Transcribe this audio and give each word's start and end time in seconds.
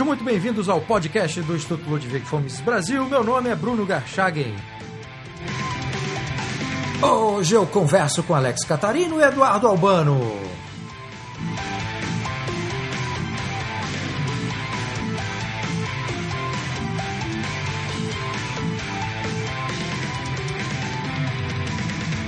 Sejam 0.00 0.08
muito 0.08 0.24
bem-vindos 0.24 0.66
ao 0.66 0.80
podcast 0.80 1.42
do 1.42 1.54
Instituto 1.54 1.90
Ludwig 1.90 2.24
Fomes 2.24 2.58
Brasil. 2.62 3.04
Meu 3.04 3.22
nome 3.22 3.50
é 3.50 3.54
Bruno 3.54 3.84
Garchagen. 3.84 4.56
Hoje 7.02 7.54
eu 7.54 7.66
converso 7.66 8.22
com 8.22 8.34
Alex 8.34 8.64
Catarino 8.64 9.20
e 9.20 9.22
Eduardo 9.22 9.68
Albano. 9.68 10.18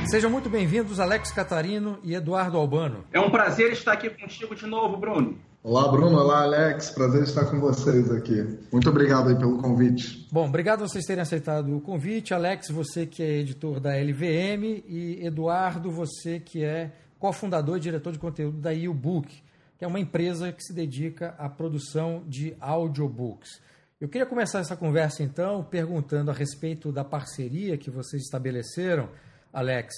Sejam 0.09 0.31
muito 0.31 0.51
bem-vindos, 0.51 1.01
Alex 1.01 1.33
Catarino 1.33 1.99
e 2.05 2.15
Eduardo 2.15 2.59
Albano. 2.59 3.07
É 3.11 3.19
um 3.19 3.31
prazer 3.31 3.73
estar 3.73 3.95
aqui 3.95 4.11
contigo 4.11 4.55
de 4.55 4.67
novo, 4.67 4.99
Bruno. 4.99 5.52
Olá, 5.65 5.87
Bruno. 5.87 6.19
Olá, 6.19 6.43
Alex. 6.43 6.91
Prazer 6.91 7.23
estar 7.23 7.47
com 7.47 7.61
vocês 7.61 8.11
aqui. 8.11 8.59
Muito 8.73 8.91
obrigado 8.91 9.29
aí 9.29 9.37
pelo 9.37 9.59
convite. 9.63 10.27
Bom, 10.33 10.49
obrigado 10.49 10.81
vocês 10.81 11.05
terem 11.05 11.23
aceitado 11.23 11.77
o 11.77 11.81
convite. 11.81 12.35
Alex, 12.35 12.69
você 12.69 13.07
que 13.07 13.23
é 13.23 13.39
editor 13.39 13.79
da 13.79 13.91
LVM 13.91 14.83
e 14.89 15.25
Eduardo, 15.25 15.89
você 15.89 16.41
que 16.41 16.65
é 16.65 16.91
cofundador 17.17 17.77
e 17.77 17.81
diretor 17.81 18.13
de 18.13 18.19
conteúdo 18.19 18.59
da 18.59 18.73
YouBook, 18.73 19.41
que 19.79 19.85
é 19.85 19.87
uma 19.87 20.01
empresa 20.01 20.51
que 20.51 20.65
se 20.65 20.73
dedica 20.73 21.37
à 21.39 21.49
produção 21.49 22.25
de 22.27 22.57
audiobooks. 22.59 23.61
Eu 24.01 24.09
queria 24.09 24.27
começar 24.27 24.59
essa 24.59 24.75
conversa 24.75 25.23
então 25.23 25.63
perguntando 25.63 26.33
a 26.33 26.35
respeito 26.35 26.91
da 26.91 27.05
parceria 27.05 27.79
que 27.79 27.89
vocês 27.89 28.25
estabeleceram 28.25 29.09
Alex, 29.53 29.95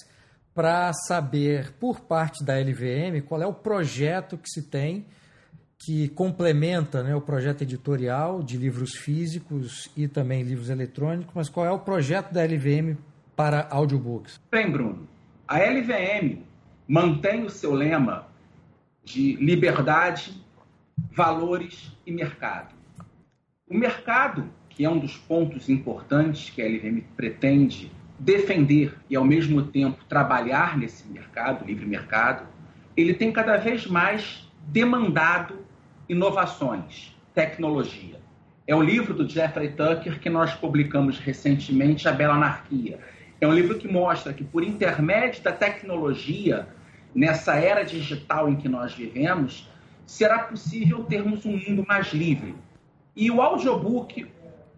para 0.55 0.92
saber 0.92 1.72
por 1.80 2.00
parte 2.00 2.44
da 2.44 2.52
LVM 2.52 3.22
qual 3.27 3.41
é 3.41 3.46
o 3.46 3.55
projeto 3.55 4.36
que 4.36 4.50
se 4.50 4.69
tem 4.69 5.06
que 5.84 6.08
complementa 6.08 7.02
né, 7.02 7.14
o 7.14 7.20
projeto 7.20 7.60
editorial 7.60 8.42
de 8.42 8.56
livros 8.56 8.94
físicos 8.94 9.90
e 9.94 10.08
também 10.08 10.42
livros 10.42 10.70
eletrônicos, 10.70 11.34
mas 11.34 11.50
qual 11.50 11.66
é 11.66 11.70
o 11.70 11.78
projeto 11.78 12.32
da 12.32 12.42
LVM 12.42 12.96
para 13.36 13.68
audiobooks? 13.70 14.40
Bem, 14.50 14.70
Bruno, 14.70 15.06
a 15.46 15.58
LVM 15.58 16.38
mantém 16.88 17.44
o 17.44 17.50
seu 17.50 17.74
lema 17.74 18.27
de 19.05 19.36
liberdade, 19.36 20.42
valores 21.12 21.92
e 22.06 22.12
mercado. 22.12 22.74
O 23.68 23.77
mercado, 23.77 24.48
que 24.70 24.86
é 24.86 24.88
um 24.88 24.98
dos 24.98 25.18
pontos 25.18 25.68
importantes 25.68 26.48
que 26.48 26.62
a 26.62 26.66
LVM 26.66 27.02
pretende 27.14 27.92
defender 28.18 28.96
e, 29.10 29.16
ao 29.16 29.24
mesmo 29.24 29.62
tempo, 29.64 30.02
trabalhar 30.08 30.78
nesse 30.78 31.06
mercado, 31.08 31.66
livre 31.66 31.84
mercado, 31.84 32.46
ele 32.96 33.12
tem 33.12 33.30
cada 33.30 33.58
vez 33.58 33.86
mais 33.86 34.48
demandado 34.66 35.64
inovações, 36.08 37.14
tecnologia. 37.34 38.20
É 38.66 38.74
o 38.74 38.83
livro 38.83 39.14
do 39.14 39.28
Jeffrey 39.28 39.72
Tucker 39.72 40.19
que 40.20 40.30
nós 40.30 40.55
publicamos 40.55 41.19
recentemente, 41.19 42.08
A 42.08 42.12
Bela 42.12 42.34
Anarquia. 42.34 42.98
É 43.41 43.46
um 43.46 43.52
livro 43.52 43.78
que 43.78 43.86
mostra 43.86 44.33
que, 44.33 44.44
por 44.44 44.62
intermédio 44.62 45.42
da 45.42 45.52
tecnologia, 45.52 46.66
nessa 47.14 47.56
era 47.56 47.84
digital 47.84 48.48
em 48.48 48.56
que 48.56 48.69
nós 48.69 48.94
vivemos, 48.94 49.69
será 50.06 50.41
possível 50.41 51.05
termos 51.05 51.44
um 51.44 51.56
mundo 51.56 51.84
mais 51.86 52.12
livre. 52.12 52.55
E 53.14 53.30
o 53.30 53.41
audiobook, 53.41 54.27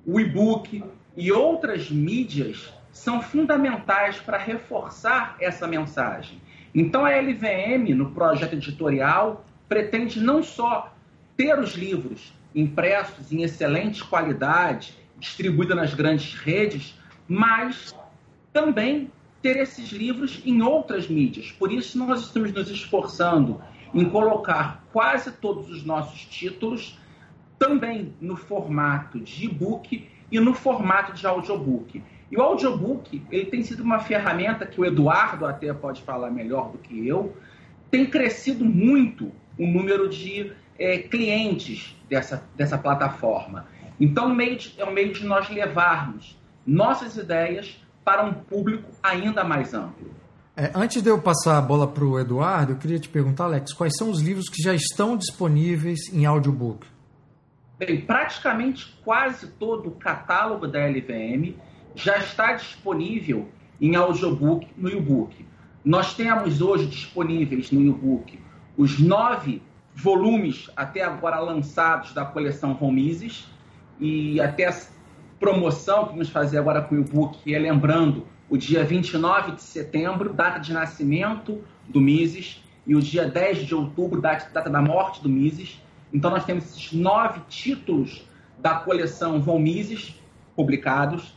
o 0.04 0.20
e-book 0.20 0.82
e 1.16 1.32
outras 1.32 1.90
mídias 1.90 2.72
são 2.92 3.20
fundamentais 3.20 4.18
para 4.18 4.38
reforçar 4.38 5.36
essa 5.40 5.66
mensagem. 5.66 6.40
Então 6.74 7.04
a 7.04 7.10
LVM, 7.10 7.94
no 7.94 8.10
projeto 8.10 8.54
editorial, 8.54 9.44
pretende 9.68 10.20
não 10.20 10.42
só 10.42 10.95
ter 11.36 11.58
os 11.58 11.74
livros 11.74 12.32
impressos 12.54 13.32
em 13.32 13.42
excelente 13.42 14.02
qualidade, 14.04 14.94
distribuídos 15.18 15.76
nas 15.76 15.94
grandes 15.94 16.34
redes, 16.34 16.98
mas 17.28 17.94
também 18.52 19.10
ter 19.42 19.58
esses 19.58 19.90
livros 19.90 20.40
em 20.44 20.62
outras 20.62 21.08
mídias. 21.08 21.52
Por 21.52 21.70
isso, 21.70 21.98
nós 21.98 22.22
estamos 22.22 22.52
nos 22.52 22.70
esforçando 22.70 23.60
em 23.94 24.04
colocar 24.08 24.84
quase 24.92 25.30
todos 25.32 25.70
os 25.70 25.84
nossos 25.84 26.24
títulos 26.24 26.98
também 27.58 28.14
no 28.20 28.36
formato 28.36 29.20
de 29.20 29.46
e-book 29.46 30.08
e 30.30 30.40
no 30.40 30.54
formato 30.54 31.12
de 31.12 31.26
audiobook. 31.26 32.02
E 32.30 32.36
o 32.36 32.42
audiobook, 32.42 33.22
ele 33.30 33.46
tem 33.46 33.62
sido 33.62 33.82
uma 33.82 33.98
ferramenta 33.98 34.66
que 34.66 34.80
o 34.80 34.84
Eduardo 34.84 35.46
até 35.46 35.72
pode 35.72 36.02
falar 36.02 36.30
melhor 36.30 36.72
do 36.72 36.78
que 36.78 37.06
eu, 37.06 37.36
tem 37.90 38.06
crescido 38.06 38.64
muito 38.64 39.30
o 39.58 39.66
número 39.66 40.08
de 40.08 40.52
é, 40.78 40.98
clientes 40.98 41.96
dessa, 42.08 42.42
dessa 42.56 42.78
plataforma. 42.78 43.66
Então, 43.98 44.34
meio 44.34 44.56
de, 44.56 44.74
é 44.78 44.84
um 44.84 44.92
meio 44.92 45.12
de 45.12 45.24
nós 45.24 45.48
levarmos 45.48 46.38
nossas 46.66 47.16
ideias 47.16 47.80
para 48.04 48.24
um 48.24 48.32
público 48.32 48.90
ainda 49.02 49.42
mais 49.42 49.74
amplo. 49.74 50.14
É, 50.56 50.70
antes 50.74 51.02
de 51.02 51.10
eu 51.10 51.20
passar 51.20 51.58
a 51.58 51.60
bola 51.60 51.86
para 51.86 52.04
o 52.04 52.18
Eduardo, 52.18 52.72
eu 52.72 52.76
queria 52.76 52.98
te 52.98 53.08
perguntar, 53.08 53.44
Alex, 53.44 53.72
quais 53.72 53.94
são 53.96 54.10
os 54.10 54.22
livros 54.22 54.48
que 54.48 54.62
já 54.62 54.74
estão 54.74 55.16
disponíveis 55.16 56.12
em 56.12 56.24
audiobook? 56.24 56.86
Bem, 57.78 58.00
praticamente 58.00 58.98
quase 59.04 59.48
todo 59.48 59.90
o 59.90 59.92
catálogo 59.92 60.66
da 60.66 60.86
LVM 60.86 61.54
já 61.94 62.16
está 62.18 62.54
disponível 62.54 63.48
em 63.78 63.96
audiobook 63.96 64.66
no 64.76 64.88
e-book. 64.88 65.44
Nós 65.84 66.14
temos 66.14 66.60
hoje 66.62 66.86
disponíveis 66.86 67.70
no 67.70 67.82
e-book 67.82 68.40
os 68.78 68.98
nove 68.98 69.62
volumes 69.96 70.70
até 70.76 71.02
agora 71.02 71.40
lançados 71.40 72.12
da 72.12 72.24
coleção 72.24 72.72
Romises 72.72 73.46
e 73.98 74.40
até 74.40 74.68
a 74.68 74.76
promoção 75.40 76.04
que 76.04 76.10
vamos 76.12 76.28
fazer 76.28 76.58
agora 76.58 76.82
com 76.82 76.94
o 76.94 77.00
e-book 77.00 77.52
é 77.52 77.58
lembrando 77.58 78.26
o 78.48 78.56
dia 78.56 78.84
29 78.84 79.52
de 79.52 79.62
setembro, 79.62 80.32
data 80.32 80.60
de 80.60 80.72
nascimento 80.72 81.64
do 81.88 82.00
Mises, 82.00 82.62
e 82.86 82.94
o 82.94 83.02
dia 83.02 83.28
10 83.28 83.66
de 83.66 83.74
outubro, 83.74 84.20
data, 84.20 84.48
data 84.52 84.70
da 84.70 84.80
morte 84.80 85.20
do 85.20 85.28
Mises. 85.28 85.82
Então 86.12 86.30
nós 86.30 86.44
temos 86.44 86.64
esses 86.64 86.92
nove 86.92 87.40
títulos 87.48 88.24
da 88.58 88.76
coleção 88.76 89.40
Von 89.40 89.58
Mises 89.58 90.14
publicados 90.54 91.36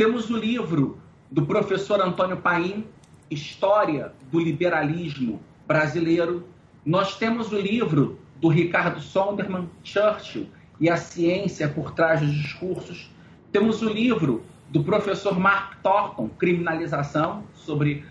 temos 0.00 0.30
o 0.30 0.36
livro 0.38 0.98
do 1.30 1.44
professor 1.44 2.00
Antônio 2.00 2.38
Paim, 2.38 2.86
História 3.30 4.14
do 4.32 4.40
Liberalismo 4.40 5.42
Brasileiro. 5.66 6.48
Nós 6.84 7.16
temos 7.16 7.52
o 7.52 7.58
livro 7.58 8.18
do 8.36 8.48
Ricardo 8.48 9.00
Sonderman, 9.00 9.68
Churchill 9.84 10.48
e 10.78 10.88
a 10.88 10.96
Ciência 10.96 11.68
por 11.68 11.92
Trás 11.92 12.20
dos 12.20 12.32
Discursos. 12.32 13.10
Temos 13.52 13.82
o 13.82 13.88
livro 13.88 14.42
do 14.68 14.82
professor 14.82 15.38
Mark 15.38 15.76
Thornton, 15.82 16.28
Criminalização, 16.28 17.44
sobre 17.54 18.04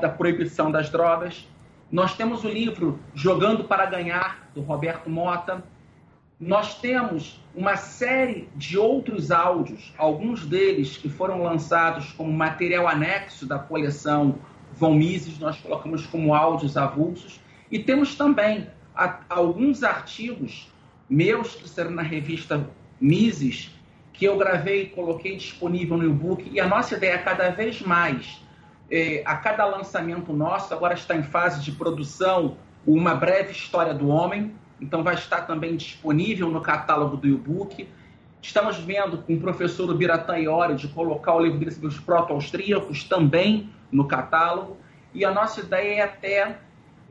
da 0.00 0.08
proibição 0.08 0.70
das 0.70 0.90
drogas. 0.90 1.48
Nós 1.90 2.14
temos 2.14 2.44
o 2.44 2.48
livro 2.48 2.98
Jogando 3.14 3.64
para 3.64 3.86
Ganhar, 3.86 4.50
do 4.54 4.60
Roberto 4.60 5.08
Mota 5.08 5.62
nós 6.44 6.74
temos 6.80 7.40
uma 7.54 7.76
série 7.76 8.48
de 8.56 8.76
outros 8.76 9.30
áudios, 9.30 9.94
alguns 9.96 10.44
deles 10.44 10.96
que 10.96 11.08
foram 11.08 11.40
lançados 11.40 12.10
como 12.14 12.32
material 12.32 12.88
anexo 12.88 13.46
da 13.46 13.60
coleção 13.60 14.34
Von 14.72 14.94
Mises, 14.94 15.38
nós 15.38 15.60
colocamos 15.60 16.04
como 16.04 16.34
áudios 16.34 16.76
avulsos, 16.76 17.40
e 17.72 17.78
temos 17.78 18.14
também 18.14 18.68
a, 18.94 19.20
alguns 19.30 19.82
artigos 19.82 20.70
meus 21.08 21.54
que 21.54 21.66
serão 21.66 21.90
na 21.90 22.02
revista 22.02 22.68
Mises, 23.00 23.70
que 24.12 24.26
eu 24.26 24.36
gravei 24.36 24.82
e 24.82 24.86
coloquei 24.90 25.36
disponível 25.36 25.96
no 25.96 26.04
e-book, 26.04 26.48
e 26.52 26.60
a 26.60 26.68
nossa 26.68 26.94
ideia 26.94 27.14
é 27.14 27.18
cada 27.18 27.50
vez 27.50 27.80
mais, 27.80 28.40
é, 28.90 29.22
a 29.24 29.36
cada 29.36 29.64
lançamento 29.64 30.32
nosso, 30.34 30.72
agora 30.72 30.92
está 30.92 31.16
em 31.16 31.22
fase 31.22 31.62
de 31.62 31.72
produção, 31.72 32.58
uma 32.86 33.14
breve 33.14 33.52
história 33.52 33.94
do 33.94 34.08
homem, 34.08 34.54
então 34.80 35.02
vai 35.02 35.14
estar 35.14 35.42
também 35.42 35.74
disponível 35.76 36.50
no 36.50 36.60
catálogo 36.60 37.16
do 37.16 37.26
e-book. 37.28 37.88
Estamos 38.42 38.76
vendo 38.78 39.18
com 39.18 39.34
o 39.34 39.40
professor 39.40 39.88
Ubiratã 39.88 40.36
Iori 40.36 40.74
de 40.74 40.88
colocar 40.88 41.34
o 41.34 41.40
livro 41.40 41.58
dele 41.58 41.70
sobre 41.70 41.88
os 41.88 42.00
proto-austríacos 42.00 43.04
também 43.04 43.70
no 43.90 44.08
catálogo. 44.08 44.76
E 45.14 45.24
a 45.24 45.30
nossa 45.30 45.60
ideia 45.60 46.00
é 46.00 46.02
até 46.02 46.58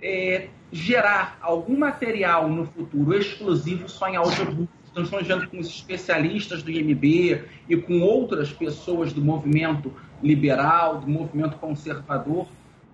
é, 0.01 0.47
gerar 0.71 1.37
algum 1.41 1.77
material 1.77 2.49
no 2.49 2.65
futuro 2.65 3.13
exclusivo 3.17 3.87
só 3.89 4.07
em 4.07 4.15
audiobook. 4.15 4.69
Então, 4.91 5.03
estamos 5.03 5.27
vendo 5.27 5.47
com 5.47 5.59
os 5.59 5.67
especialistas 5.67 6.61
do 6.61 6.69
IMB 6.69 7.43
e 7.69 7.77
com 7.77 8.01
outras 8.01 8.51
pessoas 8.51 9.13
do 9.13 9.21
movimento 9.21 9.93
liberal, 10.21 10.99
do 10.99 11.07
movimento 11.07 11.57
conservador, 11.57 12.47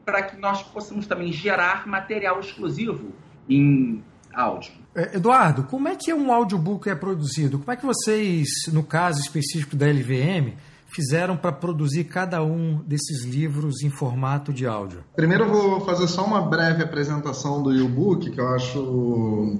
para 0.06 0.21
que 0.21 0.39
nós 0.39 0.62
possamos 0.62 1.07
também 1.07 1.31
gerar 1.31 1.88
material 1.88 2.39
exclusivo 2.39 3.12
em 3.50 4.04
áudio. 4.33 4.71
É, 4.95 5.18
Eduardo, 5.18 5.63
como 5.63 5.88
é 5.88 5.95
que 5.95 6.13
um 6.13 6.31
audiobook 6.31 6.88
é 6.88 6.95
produzido? 6.95 7.57
Como 7.59 7.71
é 7.71 7.75
que 7.75 7.86
vocês, 7.86 8.48
no 8.71 8.83
caso 8.83 9.19
específico 9.19 9.75
da 9.75 9.88
LVM, 9.88 10.54
fizeram 10.88 11.38
para 11.38 11.51
produzir 11.51 12.06
cada 12.06 12.44
um 12.44 12.81
desses 12.86 13.24
livros 13.24 13.84
em 13.84 13.89
formato 13.89 14.54
de 14.54 14.66
áudio? 14.66 15.04
Primeiro 15.16 15.45
eu 15.45 15.51
vou 15.51 15.81
fazer 15.81 16.07
só 16.07 16.25
uma 16.25 16.42
breve 16.42 16.84
apresentação 16.84 17.62
do 17.62 17.75
e-book, 17.75 18.31
que 18.31 18.39
eu 18.39 18.48
acho 18.50 19.60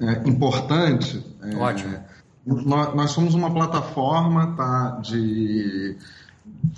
é, 0.00 0.28
importante. 0.28 1.24
É, 1.42 1.56
Ótimo. 1.56 1.98
Nós, 2.46 2.94
nós 2.94 3.10
somos 3.10 3.34
uma 3.34 3.52
plataforma 3.52 4.54
tá, 4.56 4.98
de 5.02 5.96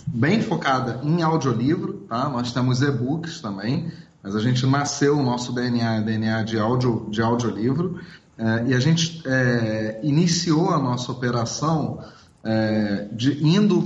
bem 0.07 0.43
focada 0.43 1.01
em 1.03 1.23
audiolivro, 1.23 2.05
tá? 2.09 2.29
Nós 2.29 2.53
temos 2.53 2.83
e-books 2.83 3.41
também, 3.41 3.91
mas 4.23 4.35
a 4.35 4.41
gente 4.41 4.67
nasceu, 4.67 5.19
o 5.19 5.23
nosso 5.23 5.53
DNA 5.55 5.97
é 5.97 6.01
DNA 6.01 6.43
de, 6.43 6.59
audio, 6.59 7.07
de 7.11 7.23
audiolivro, 7.23 8.01
é, 8.37 8.65
e 8.67 8.75
a 8.75 8.81
gente 8.81 9.23
é, 9.27 10.01
iniciou 10.03 10.71
a 10.71 10.79
nossa 10.79 11.11
operação 11.13 12.01
é, 12.45 13.09
de, 13.13 13.45
indo 13.47 13.85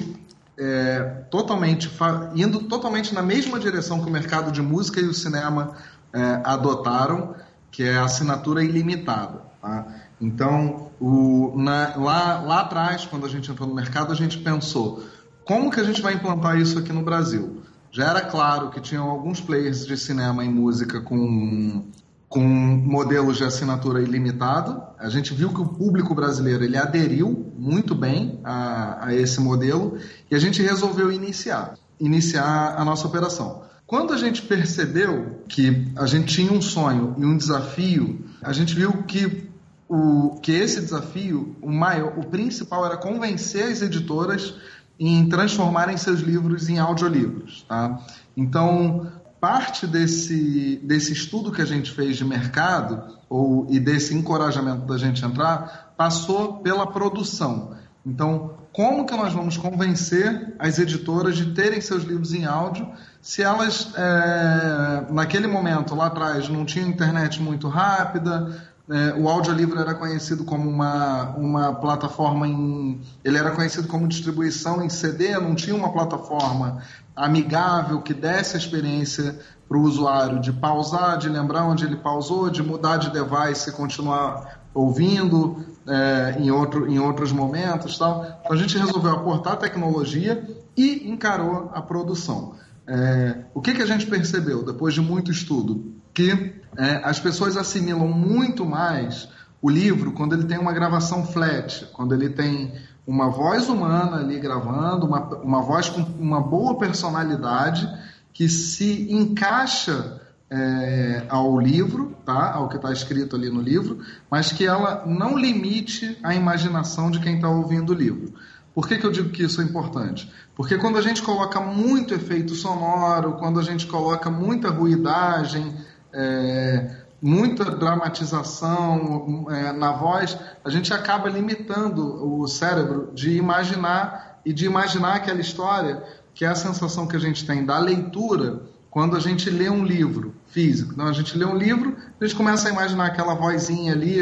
é, 0.59 1.01
totalmente 1.31 1.91
indo 2.35 2.61
totalmente 2.65 3.15
na 3.15 3.23
mesma 3.23 3.59
direção 3.59 4.01
que 4.03 4.09
o 4.09 4.13
mercado 4.13 4.51
de 4.51 4.61
música 4.61 5.01
e 5.01 5.05
o 5.05 5.15
cinema 5.15 5.75
é, 6.13 6.41
adotaram, 6.45 7.35
que 7.71 7.83
é 7.83 7.97
a 7.97 8.05
assinatura 8.05 8.65
ilimitada. 8.65 9.43
Tá? 9.63 9.87
Então, 10.21 10.91
o, 11.01 11.55
na, 11.57 11.97
lá, 11.97 12.41
lá 12.41 12.61
atrás, 12.61 13.07
quando 13.07 13.25
a 13.25 13.29
gente 13.29 13.51
entrou 13.51 13.69
no 13.69 13.75
mercado, 13.75 14.13
a 14.13 14.17
gente 14.17 14.39
pensou 14.39 15.03
como 15.49 15.71
que 15.71 15.81
a 15.81 15.85
gente 15.85 16.03
vai 16.03 16.13
implantar 16.13 16.61
isso 16.61 16.79
aqui 16.79 16.93
no 16.93 17.01
Brasil? 17.03 17.63
Já 17.91 18.11
era 18.11 18.21
claro 18.21 18.69
que 18.69 18.83
tinham 18.83 19.09
alguns 19.09 19.41
players 19.41 19.87
de 19.87 19.97
cinema 19.97 20.45
e 20.45 20.49
música 20.49 21.01
com, 21.01 21.87
com 22.29 22.41
modelos 22.41 23.39
de 23.39 23.45
assinatura 23.45 24.03
ilimitado. 24.03 24.83
A 24.99 25.09
gente 25.09 25.33
viu 25.33 25.49
que 25.51 25.61
o 25.61 25.67
público 25.67 26.15
brasileiro 26.15 26.63
ele 26.63 26.77
aderiu 26.77 27.53
muito 27.57 27.95
bem 27.95 28.39
a, 28.45 29.07
a 29.07 29.15
esse 29.15 29.41
modelo 29.41 29.99
e 30.31 30.35
a 30.35 30.39
gente 30.39 30.63
resolveu 30.63 31.11
iniciar, 31.11 31.75
iniciar 31.99 32.75
a 32.77 32.85
nossa 32.85 33.07
operação. 33.07 33.63
Quando 33.87 34.13
a 34.13 34.19
gente 34.19 34.43
percebeu 34.43 35.43
que 35.49 35.91
a 35.97 36.05
gente 36.05 36.35
tinha 36.35 36.53
um 36.53 36.61
sonho 36.61 37.15
e 37.17 37.25
um 37.25 37.37
desafio, 37.37 38.23
a 38.43 38.53
gente 38.53 38.75
viu 38.75 38.93
que 39.05 39.49
o, 39.89 40.39
que 40.43 40.53
esse 40.53 40.81
desafio, 40.83 41.57
o 41.63 41.73
maior, 41.73 42.19
o 42.19 42.27
principal 42.27 42.85
era 42.85 42.99
convencer 42.99 43.65
as 43.65 43.81
editoras 43.81 44.55
em 45.01 45.27
transformarem 45.29 45.97
seus 45.97 46.21
livros 46.21 46.69
em 46.69 46.79
audiolivros. 46.79 47.65
Tá? 47.67 47.99
Então, 48.37 49.11
parte 49.41 49.87
desse, 49.87 50.81
desse 50.83 51.13
estudo 51.13 51.53
que 51.53 51.63
a 51.63 51.65
gente 51.65 51.91
fez 51.93 52.17
de 52.17 52.25
mercado 52.25 53.19
ou, 53.29 53.67
e 53.71 53.79
desse 53.79 54.15
encorajamento 54.15 54.87
da 54.87 54.99
gente 54.99 55.25
entrar 55.25 55.93
passou 55.97 56.59
pela 56.59 56.87
produção. 56.87 57.77
Então, 58.05 58.55
como 58.73 59.05
que 59.05 59.17
nós 59.17 59.33
vamos 59.33 59.57
convencer 59.57 60.55
as 60.59 60.79
editoras 60.79 61.37
de 61.37 61.53
terem 61.53 61.81
seus 61.81 62.05
livros 62.05 62.33
em 62.33 62.45
áudio 62.45 62.89
se 63.21 63.43
elas, 63.43 63.93
é, 63.97 65.13
naquele 65.13 65.47
momento, 65.47 65.95
lá 65.95 66.07
atrás, 66.07 66.49
não 66.49 66.65
tinham 66.65 66.89
internet 66.89 67.43
muito 67.43 67.69
rápida, 67.69 68.57
é, 68.91 69.15
o 69.15 69.29
audiolivro 69.29 69.79
era 69.79 69.95
conhecido 69.95 70.45
como 70.45 70.69
uma, 70.69 71.31
uma 71.37 71.75
plataforma 71.75 72.49
em. 72.49 73.01
Ele 73.23 73.37
era 73.37 73.51
conhecido 73.51 73.87
como 73.87 74.09
distribuição 74.09 74.83
em 74.83 74.89
CD, 74.89 75.39
não 75.39 75.55
tinha 75.55 75.77
uma 75.77 75.93
plataforma 75.93 76.83
amigável 77.15 78.01
que 78.01 78.15
desse 78.15 78.57
a 78.57 78.59
experiência 78.59 79.39
para 79.69 79.77
o 79.77 79.83
usuário 79.83 80.41
de 80.41 80.53
pausar, 80.53 81.19
de 81.19 81.29
lembrar 81.29 81.65
onde 81.65 81.85
ele 81.85 81.97
pausou, 81.97 82.49
de 82.49 82.63
mudar 82.63 82.97
de 82.97 83.11
device 83.11 83.69
e 83.69 83.73
continuar 83.73 84.63
ouvindo 84.73 85.67
é, 85.87 86.37
em, 86.39 86.51
outro, 86.51 86.91
em 86.91 86.99
outros 86.99 87.31
momentos. 87.31 87.99
Tal. 87.99 88.25
Então 88.41 88.53
a 88.53 88.57
gente 88.57 88.79
resolveu 88.79 89.11
aportar 89.11 89.59
tecnologia 89.59 90.49
e 90.75 91.11
encarou 91.11 91.71
a 91.75 91.83
produção. 91.83 92.55
É, 92.87 93.45
o 93.53 93.61
que, 93.61 93.75
que 93.75 93.83
a 93.83 93.87
gente 93.87 94.07
percebeu 94.07 94.65
depois 94.65 94.95
de 94.95 95.03
muito 95.03 95.31
estudo? 95.31 95.93
Que 96.15 96.58
é, 96.77 97.01
as 97.05 97.19
pessoas 97.19 97.57
assimilam 97.57 98.09
muito 98.09 98.65
mais 98.65 99.29
o 99.61 99.69
livro 99.69 100.13
quando 100.13 100.35
ele 100.35 100.45
tem 100.45 100.59
uma 100.59 100.73
gravação 100.73 101.25
flat, 101.27 101.87
quando 101.93 102.15
ele 102.15 102.29
tem 102.29 102.73
uma 103.07 103.31
voz 103.31 103.69
humana 103.69 104.19
ali 104.19 104.39
gravando, 104.39 105.07
uma, 105.07 105.21
uma 105.37 105.63
voz 105.63 105.89
com 105.89 106.03
uma 106.03 106.41
boa 106.41 106.77
personalidade 106.77 107.89
que 108.33 108.49
se 108.49 109.11
encaixa 109.11 110.21
é, 110.51 111.25
ao 111.29 111.59
livro, 111.59 112.17
tá? 112.25 112.53
ao 112.53 112.69
que 112.69 112.77
está 112.77 112.93
escrito 112.93 113.35
ali 113.35 113.51
no 113.51 113.61
livro, 113.61 113.99
mas 114.31 114.53
que 114.53 114.67
ela 114.67 115.05
não 115.07 115.37
limite 115.37 116.19
a 116.23 116.35
imaginação 116.35 117.11
de 117.11 117.21
quem 117.21 117.37
está 117.37 117.49
ouvindo 117.49 117.91
o 117.91 117.95
livro. 117.95 118.35
Por 118.75 118.87
que, 118.87 118.97
que 118.97 119.05
eu 119.05 119.11
digo 119.11 119.31
que 119.31 119.43
isso 119.43 119.61
é 119.61 119.65
importante? 119.65 120.31
Porque 120.55 120.79
quando 120.79 120.99
a 120.99 121.03
gente 121.03 121.23
coloca 121.23 121.61
muito 121.61 122.15
efeito 122.15 122.55
sonoro, 122.55 123.33
quando 123.33 123.59
a 123.59 123.63
gente 123.63 123.87
coloca 123.87 124.31
muita 124.31 124.71
ruidagem, 124.71 125.75
é, 126.13 126.91
muita 127.21 127.65
dramatização 127.65 129.47
é, 129.51 129.73
na 129.73 129.93
voz, 129.93 130.39
a 130.65 130.71
gente 130.71 130.93
acaba 130.93 131.29
limitando 131.29 132.41
o 132.41 132.47
cérebro 132.47 133.11
de 133.15 133.37
imaginar 133.37 134.41
e 134.45 134.53
de 134.53 134.67
imaginar 134.67 135.17
aquela 135.17 135.41
história, 135.41 136.03
que 136.35 136.45
é 136.45 136.49
a 136.49 136.55
sensação 136.55 137.07
que 137.07 137.17
a 137.17 137.21
gente 137.21 137.45
tem 137.45 137.65
da 137.65 137.79
leitura 137.79 138.63
quando 138.91 139.17
a 139.17 139.21
gente 139.21 139.51
lê 139.51 139.69
um 139.69 139.85
livro 139.85 140.35
físico. 140.47 140.93
Então, 140.93 141.07
a 141.07 141.13
gente 141.13 141.37
lê 141.37 141.45
um 141.45 141.57
livro, 141.57 141.97
a 142.21 142.25
gente 142.25 142.37
começa 142.37 142.69
a 142.69 142.73
imaginar 142.73 143.07
aquela 143.07 143.35
vozinha 143.35 143.93
ali, 143.93 144.21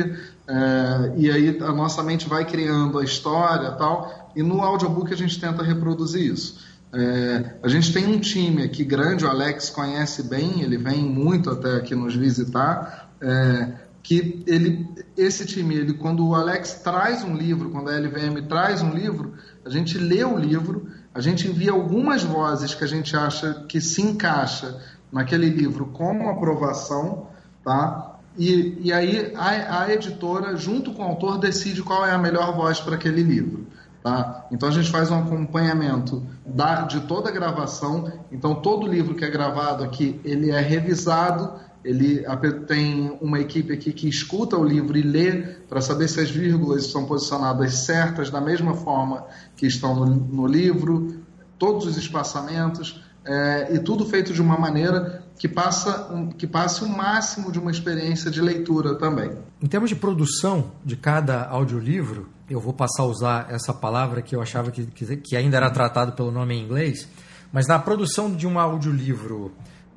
é, 0.48 1.12
e 1.16 1.30
aí 1.30 1.58
a 1.60 1.72
nossa 1.72 2.02
mente 2.02 2.28
vai 2.28 2.44
criando 2.44 2.98
a 2.98 3.04
história 3.04 3.70
tal, 3.72 4.32
e 4.34 4.42
no 4.42 4.62
audiobook 4.62 5.12
a 5.12 5.16
gente 5.16 5.40
tenta 5.40 5.62
reproduzir 5.62 6.32
isso. 6.32 6.64
É, 6.92 7.56
a 7.62 7.68
gente 7.68 7.92
tem 7.92 8.06
um 8.06 8.18
time 8.18 8.62
aqui 8.62 8.84
grande, 8.84 9.24
o 9.24 9.28
Alex 9.28 9.70
conhece 9.70 10.22
bem, 10.22 10.62
ele 10.62 10.78
vem 10.78 11.02
muito 11.04 11.50
até 11.50 11.76
aqui 11.76 11.94
nos 11.94 12.14
visitar, 12.14 13.10
é, 13.20 13.72
que 14.02 14.44
ele, 14.46 14.88
esse 15.16 15.44
time, 15.44 15.74
ele, 15.74 15.94
quando 15.94 16.26
o 16.26 16.34
Alex 16.34 16.74
traz 16.74 17.24
um 17.24 17.34
livro, 17.34 17.70
quando 17.70 17.90
a 17.90 17.98
LVM 17.98 18.46
traz 18.48 18.80
um 18.80 18.90
livro, 18.90 19.34
a 19.64 19.68
gente 19.68 19.98
lê 19.98 20.22
o 20.24 20.38
livro, 20.38 20.88
a 21.12 21.20
gente 21.20 21.48
envia 21.48 21.72
algumas 21.72 22.22
vozes 22.22 22.72
que 22.72 22.84
a 22.84 22.86
gente 22.86 23.16
acha 23.16 23.64
que 23.68 23.80
se 23.80 24.02
encaixa 24.02 24.80
naquele 25.10 25.48
livro 25.48 25.86
como 25.86 26.30
aprovação, 26.30 27.26
tá? 27.64 28.16
E, 28.38 28.78
e 28.80 28.92
aí 28.92 29.32
a, 29.34 29.82
a 29.82 29.92
editora, 29.92 30.56
junto 30.56 30.92
com 30.92 31.02
o 31.02 31.06
autor, 31.06 31.38
decide 31.38 31.82
qual 31.82 32.06
é 32.06 32.12
a 32.12 32.18
melhor 32.18 32.54
voz 32.54 32.78
para 32.78 32.94
aquele 32.94 33.22
livro. 33.22 33.66
Tá? 34.06 34.46
Então 34.52 34.68
a 34.68 34.72
gente 34.72 34.88
faz 34.88 35.10
um 35.10 35.18
acompanhamento 35.18 36.24
da, 36.46 36.82
de 36.82 37.00
toda 37.00 37.28
a 37.28 37.32
gravação. 37.32 38.12
Então 38.30 38.54
todo 38.54 38.86
livro 38.86 39.16
que 39.16 39.24
é 39.24 39.28
gravado 39.28 39.82
aqui 39.82 40.20
ele 40.24 40.52
é 40.52 40.60
revisado. 40.60 41.54
Ele 41.84 42.24
tem 42.68 43.18
uma 43.20 43.40
equipe 43.40 43.72
aqui 43.72 43.92
que 43.92 44.08
escuta 44.08 44.56
o 44.56 44.62
livro 44.62 44.96
e 44.96 45.02
lê 45.02 45.42
para 45.68 45.80
saber 45.80 46.06
se 46.06 46.20
as 46.20 46.30
vírgulas 46.30 46.84
estão 46.84 47.04
posicionadas 47.04 47.78
certas 47.78 48.30
da 48.30 48.40
mesma 48.40 48.74
forma 48.74 49.24
que 49.56 49.66
estão 49.66 49.96
no, 49.96 50.06
no 50.06 50.46
livro, 50.46 51.16
todos 51.58 51.84
os 51.84 51.96
espaçamentos 51.96 53.02
é, 53.24 53.74
e 53.74 53.80
tudo 53.80 54.06
feito 54.06 54.32
de 54.32 54.40
uma 54.40 54.56
maneira 54.56 55.24
que 55.36 55.48
passa 55.48 56.30
que 56.38 56.46
passe 56.46 56.84
o 56.84 56.88
máximo 56.88 57.50
de 57.50 57.58
uma 57.58 57.72
experiência 57.72 58.30
de 58.30 58.40
leitura 58.40 58.94
também. 58.94 59.32
Em 59.60 59.66
termos 59.66 59.90
de 59.90 59.96
produção 59.96 60.70
de 60.84 60.94
cada 60.94 61.44
audiolivro, 61.48 62.35
eu 62.48 62.60
vou 62.60 62.72
passar 62.72 63.02
a 63.02 63.06
usar 63.06 63.46
essa 63.50 63.74
palavra 63.74 64.22
que 64.22 64.34
eu 64.34 64.40
achava 64.40 64.70
que, 64.70 64.86
que, 65.16 65.36
ainda 65.36 65.56
era 65.56 65.70
tratado 65.70 66.12
pelo 66.12 66.30
nome 66.30 66.54
em 66.54 66.62
inglês, 66.62 67.08
mas 67.52 67.66
na 67.66 67.78
produção 67.78 68.34
de 68.34 68.46
um 68.46 68.58
audiolivro, 68.58 69.52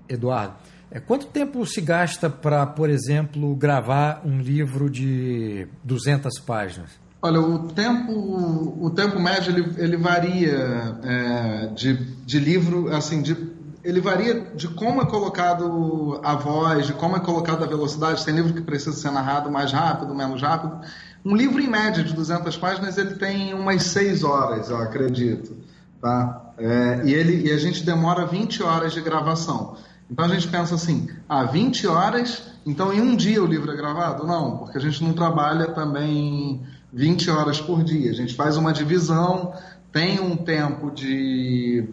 Eduardo, 0.07 0.55
é, 0.91 0.99
quanto 0.99 1.27
tempo 1.27 1.63
se 1.65 1.81
gasta 1.81 2.29
para, 2.29 2.65
por 2.65 2.89
exemplo, 2.89 3.55
gravar 3.55 4.21
um 4.25 4.39
livro 4.39 4.89
de 4.89 5.67
200 5.83 6.39
páginas? 6.39 6.89
Olha, 7.21 7.39
o 7.39 7.67
tempo, 7.67 8.77
o 8.81 8.89
tempo 8.89 9.19
médio 9.19 9.51
ele, 9.51 9.75
ele 9.77 9.97
varia 9.97 10.97
é, 11.03 11.67
de, 11.75 11.93
de 12.25 12.39
livro, 12.39 12.95
assim, 12.95 13.21
de, 13.21 13.35
ele 13.83 13.99
varia 13.99 14.39
de 14.55 14.67
como 14.69 15.01
é 15.01 15.05
colocado 15.05 16.19
a 16.23 16.33
voz, 16.35 16.87
de 16.87 16.93
como 16.93 17.17
é 17.17 17.19
colocada 17.19 17.65
a 17.65 17.67
velocidade. 17.67 18.23
Tem 18.23 18.33
livro 18.33 18.53
que 18.53 18.61
precisa 18.61 18.95
ser 18.95 19.11
narrado 19.11 19.51
mais 19.51 19.71
rápido, 19.71 20.15
menos 20.15 20.41
rápido. 20.41 20.79
Um 21.25 21.35
livro, 21.35 21.61
em 21.61 21.67
média, 21.67 22.03
de 22.03 22.13
200 22.13 22.55
páginas, 22.57 22.97
ele 22.97 23.15
tem 23.15 23.53
umas 23.53 23.83
6 23.83 24.23
horas, 24.23 24.69
eu 24.69 24.77
acredito. 24.77 25.57
Tá? 26.01 26.53
É, 26.57 27.01
e, 27.05 27.13
ele, 27.13 27.47
e 27.47 27.51
a 27.51 27.57
gente 27.57 27.83
demora 27.83 28.25
20 28.25 28.63
horas 28.63 28.93
de 28.93 29.01
gravação. 29.01 29.75
Então 30.09 30.25
a 30.25 30.29
gente 30.29 30.47
pensa 30.47 30.75
assim, 30.75 31.07
ah, 31.27 31.43
20 31.43 31.85
horas, 31.87 32.43
então 32.65 32.91
em 32.91 32.99
um 32.99 33.15
dia 33.15 33.43
o 33.43 33.45
livro 33.45 33.71
é 33.71 33.75
gravado? 33.75 34.25
Não, 34.25 34.57
porque 34.57 34.77
a 34.77 34.81
gente 34.81 35.03
não 35.03 35.13
trabalha 35.13 35.67
também 35.67 36.61
20 36.91 37.29
horas 37.29 37.61
por 37.61 37.83
dia. 37.83 38.09
A 38.09 38.15
gente 38.15 38.33
faz 38.35 38.57
uma 38.57 38.73
divisão, 38.73 39.53
tem 39.91 40.19
um 40.19 40.35
tempo 40.35 40.89
de 40.89 41.87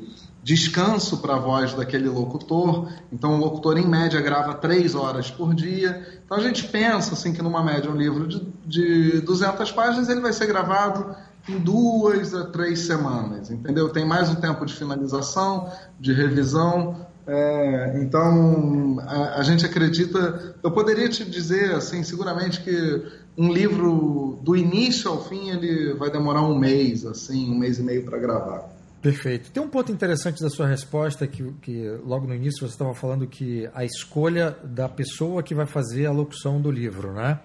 descanso 0.47 1.17
para 1.19 1.35
a 1.35 1.39
voz 1.41 1.75
daquele 1.75 2.09
locutor. 2.09 2.89
Então, 3.13 3.35
o 3.35 3.37
locutor, 3.37 3.77
em 3.77 3.85
média, 3.85 4.21
grava 4.21 4.55
três 4.55 4.95
horas 4.95 5.29
por 5.29 5.53
dia. 5.53 6.21
Então, 6.25 6.39
a 6.39 6.41
gente 6.41 6.69
pensa 6.69 7.15
assim 7.15 7.33
que, 7.33 7.43
numa 7.43 7.65
média, 7.65 7.91
um 7.91 7.97
livro 7.97 8.29
de, 8.29 8.47
de 8.65 9.21
200 9.23 9.73
páginas 9.73 10.09
ele 10.09 10.21
vai 10.21 10.33
ser 10.33 10.47
gravado 10.47 11.17
em 11.49 11.59
duas 11.59 12.33
a 12.33 12.45
três 12.45 12.79
semanas, 12.79 13.51
entendeu? 13.51 13.89
Tem 13.89 14.07
mais 14.07 14.31
um 14.31 14.37
tempo 14.37 14.65
de 14.65 14.73
finalização, 14.73 15.69
de 15.99 16.13
revisão, 16.13 17.05
É, 17.29 17.99
então, 18.01 18.99
a, 19.01 19.41
a, 19.41 19.43
gente 19.43 19.67
acredita. 19.67 20.55
Eu 20.63 20.71
poderia 20.71 21.09
te 21.09 21.25
dizer, 21.25 21.75
assim, 21.75 22.05
seguramente 22.05 22.61
que 22.61 23.03
um 23.37 23.53
livro 23.53 24.39
do 24.43 24.55
início 24.55 25.11
ao 25.11 25.25
fim 25.25 25.51
ele 25.51 25.93
vai 25.95 26.09
demorar 26.09 26.43
um 26.43 26.57
mês, 26.57 27.05
assim, 27.05 27.51
um 27.51 27.59
mês 27.59 27.81
e 27.81 27.83
meio 27.83 28.05
para 28.05 28.17
gravar. 28.17 28.76
Perfeito. 29.07 29.53
Tem 29.53 29.63
um 29.63 29.69
ponto 29.69 29.93
interessante 29.93 30.43
da 30.43 30.51
sua 30.51 30.67
resposta 30.67 31.29
que, 31.29 31.41
que 31.63 31.89
logo 32.05 32.27
no 32.27 32.35
início 32.35 32.67
você 32.67 32.75
estava 32.75 32.93
falando 32.93 33.25
que 33.25 33.71
a 33.73 33.85
escolha 33.85 34.57
da 34.65 34.89
pessoa 34.89 35.45
que 35.45 35.55
vai 35.55 35.65
fazer 35.65 36.07
a 36.07 36.11
locução 36.11 36.61
do 36.61 36.73
livro, 36.73 37.13
né? 37.13 37.39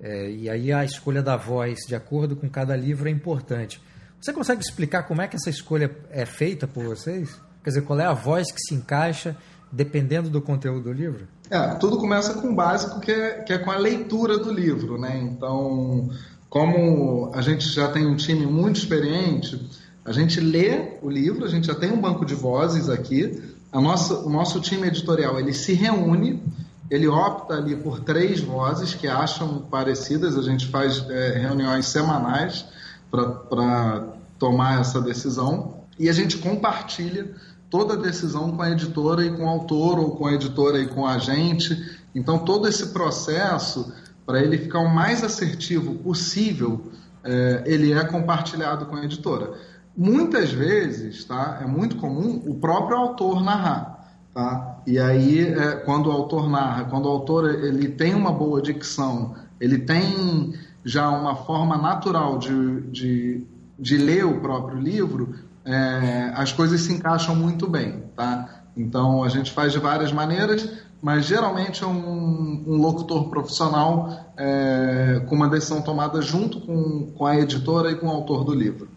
É, 0.00 0.30
e 0.30 0.48
aí 0.48 0.72
a 0.72 0.82
escolha 0.82 1.22
da 1.22 1.36
voz 1.36 1.80
de 1.86 1.94
acordo 1.94 2.34
com 2.34 2.48
cada 2.48 2.74
livro 2.74 3.06
é 3.06 3.12
importante. 3.12 3.82
Você 4.18 4.32
consegue 4.32 4.62
explicar 4.62 5.02
como 5.02 5.20
é 5.20 5.28
que 5.28 5.36
essa 5.36 5.50
escolha 5.50 5.94
é 6.10 6.24
feita 6.24 6.66
por 6.66 6.82
vocês? 6.86 7.38
Quer 7.62 7.68
dizer, 7.68 7.82
qual 7.82 8.00
é 8.00 8.06
a 8.06 8.14
voz 8.14 8.50
que 8.50 8.60
se 8.62 8.74
encaixa 8.74 9.36
dependendo 9.70 10.30
do 10.30 10.40
conteúdo 10.40 10.84
do 10.84 10.92
livro? 10.94 11.28
É, 11.50 11.74
tudo 11.74 11.98
começa 11.98 12.32
com 12.32 12.48
o 12.48 12.54
básico, 12.54 12.98
que 13.00 13.12
é, 13.12 13.42
que 13.42 13.52
é 13.52 13.58
com 13.58 13.70
a 13.70 13.76
leitura 13.76 14.38
do 14.38 14.50
livro, 14.50 14.96
né? 14.98 15.18
Então, 15.18 16.08
como 16.48 17.30
a 17.34 17.42
gente 17.42 17.68
já 17.68 17.92
tem 17.92 18.06
um 18.06 18.16
time 18.16 18.46
muito 18.46 18.76
experiente, 18.76 19.60
a 20.04 20.12
gente 20.12 20.40
lê 20.40 20.98
o 21.02 21.08
livro, 21.08 21.44
a 21.44 21.48
gente 21.48 21.66
já 21.66 21.74
tem 21.74 21.92
um 21.92 22.00
banco 22.00 22.24
de 22.24 22.34
vozes 22.34 22.88
aqui, 22.88 23.42
a 23.72 23.80
nossa, 23.80 24.18
o 24.18 24.30
nosso 24.30 24.60
time 24.60 24.86
editorial 24.86 25.38
ele 25.40 25.52
se 25.52 25.72
reúne, 25.72 26.42
ele 26.90 27.08
opta 27.08 27.54
ali 27.54 27.74
por 27.74 28.00
três 28.00 28.40
vozes 28.40 28.94
que 28.94 29.08
acham 29.08 29.62
parecidas, 29.70 30.36
a 30.36 30.42
gente 30.42 30.66
faz 30.66 31.04
é, 31.08 31.38
reuniões 31.38 31.86
semanais 31.86 32.66
para 33.10 34.08
tomar 34.38 34.80
essa 34.80 35.00
decisão 35.00 35.74
e 35.98 36.08
a 36.08 36.12
gente 36.12 36.38
compartilha 36.38 37.34
toda 37.70 37.94
a 37.94 37.96
decisão 37.96 38.52
com 38.52 38.62
a 38.62 38.70
editora 38.70 39.24
e 39.24 39.30
com 39.30 39.44
o 39.44 39.48
autor, 39.48 39.98
ou 39.98 40.12
com 40.12 40.26
a 40.26 40.32
editora 40.34 40.78
e 40.78 40.86
com 40.86 41.04
a 41.06 41.14
agente. 41.14 41.98
Então, 42.14 42.38
todo 42.38 42.68
esse 42.68 42.88
processo, 42.88 43.92
para 44.24 44.40
ele 44.40 44.58
ficar 44.58 44.78
o 44.78 44.94
mais 44.94 45.24
assertivo 45.24 45.94
possível, 45.96 46.92
é, 47.24 47.64
ele 47.66 47.92
é 47.92 48.04
compartilhado 48.04 48.86
com 48.86 48.94
a 48.94 49.04
editora. 49.04 49.54
Muitas 49.96 50.50
vezes, 50.50 51.24
tá, 51.24 51.60
é 51.62 51.66
muito 51.66 51.96
comum 51.96 52.42
o 52.46 52.54
próprio 52.56 52.96
autor 52.96 53.42
narrar. 53.42 53.94
Tá? 54.34 54.80
E 54.86 54.98
aí, 54.98 55.40
é, 55.40 55.76
quando 55.76 56.08
o 56.08 56.12
autor 56.12 56.50
narra, 56.50 56.84
quando 56.84 57.06
o 57.06 57.08
autor 57.08 57.48
ele 57.48 57.88
tem 57.88 58.14
uma 58.14 58.32
boa 58.32 58.60
dicção, 58.60 59.36
ele 59.60 59.78
tem 59.78 60.54
já 60.84 61.08
uma 61.08 61.36
forma 61.36 61.78
natural 61.78 62.38
de, 62.38 62.80
de, 62.90 63.46
de 63.78 63.96
ler 63.96 64.26
o 64.26 64.40
próprio 64.40 64.78
livro, 64.78 65.36
é, 65.64 66.32
as 66.34 66.52
coisas 66.52 66.80
se 66.82 66.92
encaixam 66.92 67.34
muito 67.34 67.68
bem, 67.68 68.02
tá? 68.14 68.64
Então 68.76 69.22
a 69.22 69.28
gente 69.28 69.52
faz 69.52 69.72
de 69.72 69.78
várias 69.78 70.12
maneiras, 70.12 70.68
mas 71.00 71.24
geralmente 71.24 71.84
é 71.84 71.86
um, 71.86 72.64
um 72.66 72.76
locutor 72.76 73.28
profissional 73.30 74.32
é, 74.36 75.22
com 75.28 75.34
uma 75.36 75.48
decisão 75.48 75.80
tomada 75.80 76.20
junto 76.20 76.60
com, 76.60 77.12
com 77.16 77.24
a 77.24 77.38
editora 77.38 77.92
e 77.92 77.94
com 77.94 78.06
o 78.06 78.10
autor 78.10 78.44
do 78.44 78.52
livro. 78.52 78.88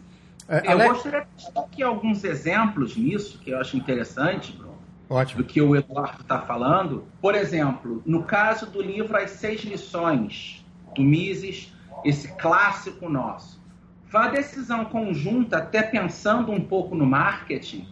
É, 0.50 0.74
eu 0.74 0.78
gostaria 0.88 1.28
de 1.36 1.52
dar 1.52 1.62
aqui 1.62 1.84
alguns 1.84 2.24
exemplos 2.24 2.96
nisso 2.96 3.40
que 3.40 3.52
eu 3.52 3.60
acho 3.60 3.76
interessante, 3.76 4.54
Bruno, 4.54 4.78
Ótimo. 5.10 5.44
do 5.44 5.48
que 5.48 5.62
o 5.62 5.76
Eduardo 5.76 6.22
está 6.22 6.40
falando. 6.40 7.06
Por 7.22 7.36
exemplo, 7.36 8.02
no 8.06 8.24
caso 8.24 8.66
do 8.66 8.82
livro 8.82 9.18
As 9.18 9.32
Seis 9.32 9.62
Lições, 9.62 10.66
do 10.96 11.02
Mises, 11.02 11.74
esse 12.06 12.30
clássico 12.36 13.10
nosso 13.10 13.58
foi 14.10 14.32
decisão 14.32 14.86
conjunta, 14.86 15.58
até 15.58 15.84
pensando 15.84 16.52
um 16.52 16.62
pouco 16.62 16.96
no 16.96 17.06
marketing. 17.06 17.88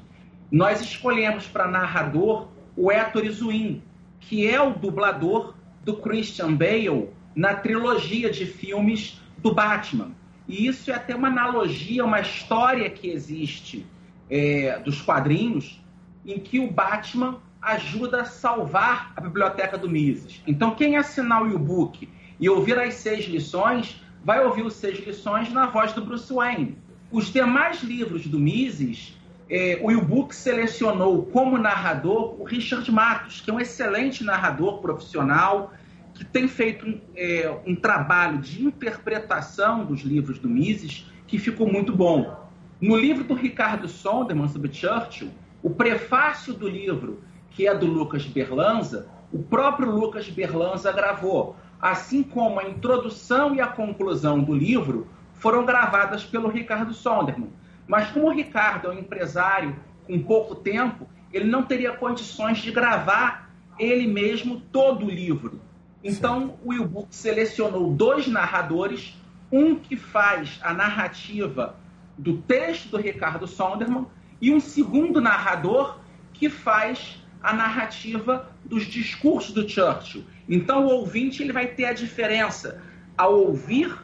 Nós 0.50 0.80
escolhemos 0.80 1.46
para 1.46 1.68
narrador 1.68 2.48
o 2.76 2.90
Héctor 2.92 3.26
Izuin, 3.26 3.82
que 4.22 4.48
é 4.48 4.62
o 4.62 4.74
dublador 4.74 5.56
do 5.84 5.98
Christian 5.98 6.54
Bale 6.54 7.10
na 7.36 7.54
trilogia 7.54 8.30
de 8.30 8.46
filmes 8.46 9.22
do 9.40 9.54
Batman. 9.54 10.12
E 10.48 10.68
isso 10.68 10.92
é 10.92 10.94
até 10.94 11.16
uma 11.16 11.28
analogia, 11.28 12.06
uma 12.06 12.20
história 12.20 12.90
que 12.90 13.10
existe 13.10 13.86
é, 14.30 14.80
dos 14.80 15.02
quadrinhos, 15.02 15.82
em 16.26 16.40
que 16.40 16.60
o 16.60 16.70
Batman 16.70 17.40
ajuda 17.62 18.22
a 18.22 18.26
salvar 18.26 19.14
a 19.16 19.22
biblioteca 19.22 19.78
do 19.78 19.90
Mises. 19.90 20.42
Então, 20.46 20.76
quem 20.76 20.98
assinar 20.98 21.42
o 21.42 21.54
e-book 21.54 22.08
e 22.40 22.50
ouvir 22.50 22.78
as 22.80 22.96
seis 22.96 23.26
lições 23.26 24.00
vai 24.26 24.44
ouvir 24.44 24.64
os 24.64 24.74
Seis 24.74 25.06
Lições 25.06 25.54
na 25.54 25.68
voz 25.68 25.94
do 25.94 26.04
Bruce 26.04 26.34
Wayne. 26.34 26.76
Os 27.12 27.32
demais 27.32 27.84
livros 27.84 28.26
do 28.26 28.40
Mises, 28.40 29.16
é, 29.48 29.80
o 29.84 29.92
e-book 29.92 30.36
selecionou 30.36 31.28
como 31.28 31.60
narrador 31.60 32.36
o 32.42 32.44
Richard 32.44 32.92
Matos, 32.92 33.40
que 33.40 33.52
é 33.52 33.54
um 33.54 33.60
excelente 33.60 34.24
narrador 34.24 34.80
profissional, 34.80 35.72
que 36.16 36.24
tem 36.24 36.48
feito 36.48 37.00
é, 37.16 37.56
um 37.68 37.76
trabalho 37.76 38.40
de 38.40 38.64
interpretação 38.64 39.86
dos 39.86 40.02
livros 40.02 40.40
do 40.40 40.50
Mises 40.50 41.06
que 41.28 41.38
ficou 41.38 41.72
muito 41.72 41.94
bom. 41.94 42.50
No 42.82 42.96
livro 42.96 43.24
do 43.24 43.34
Ricardo 43.34 43.88
Sonderman 43.88 44.48
sobre 44.48 44.74
Churchill, 44.74 45.30
o 45.62 45.70
prefácio 45.70 46.54
do 46.54 46.68
livro, 46.68 47.22
que 47.52 47.68
é 47.68 47.76
do 47.76 47.86
Lucas 47.86 48.26
Berlanza, 48.26 49.08
o 49.32 49.40
próprio 49.40 49.92
Lucas 49.92 50.30
Berlanza 50.30 50.92
gravou 50.92 51.56
assim 51.82 52.24
como 52.24 52.60
a 52.60 52.68
introdução 52.68 53.54
e 53.54 53.62
a 53.62 53.68
conclusão 53.68 54.42
do 54.42 54.56
livro 54.56 55.08
foram 55.34 55.66
gravadas 55.66 56.24
pelo 56.24 56.48
Ricardo 56.48 56.94
Sonderman. 56.94 57.50
Mas 57.88 58.10
como 58.10 58.28
o 58.28 58.32
Ricardo 58.32 58.88
é 58.88 58.92
um 58.92 59.00
empresário 59.00 59.76
com 60.08 60.18
pouco 60.24 60.56
tempo, 60.56 61.08
ele 61.32 61.46
não 61.46 61.64
teria 61.64 61.92
condições 61.92 62.60
de 62.60 62.72
gravar 62.72 63.52
ele 63.78 64.08
mesmo 64.08 64.62
todo 64.72 65.06
o 65.06 65.10
livro. 65.10 65.62
Então, 66.08 66.60
o 66.64 66.72
e-book 66.72 67.08
selecionou 67.10 67.92
dois 67.92 68.28
narradores, 68.28 69.20
um 69.52 69.74
que 69.74 69.96
faz 69.96 70.60
a 70.62 70.72
narrativa 70.72 71.76
do 72.16 72.38
texto 72.38 72.90
do 72.90 72.98
Ricardo 72.98 73.48
Sonderman 73.48 74.06
e 74.40 74.54
um 74.54 74.60
segundo 74.60 75.20
narrador 75.20 75.98
que 76.32 76.48
faz 76.48 77.20
a 77.42 77.52
narrativa 77.54 78.52
dos 78.64 78.86
discursos 78.86 79.52
do 79.52 79.68
Churchill. 79.68 80.24
Então 80.48 80.86
o 80.86 80.90
ouvinte 80.90 81.42
ele 81.42 81.52
vai 81.52 81.68
ter 81.68 81.86
a 81.86 81.94
diferença 81.94 82.80
ao 83.18 83.34
ouvir 83.40 83.98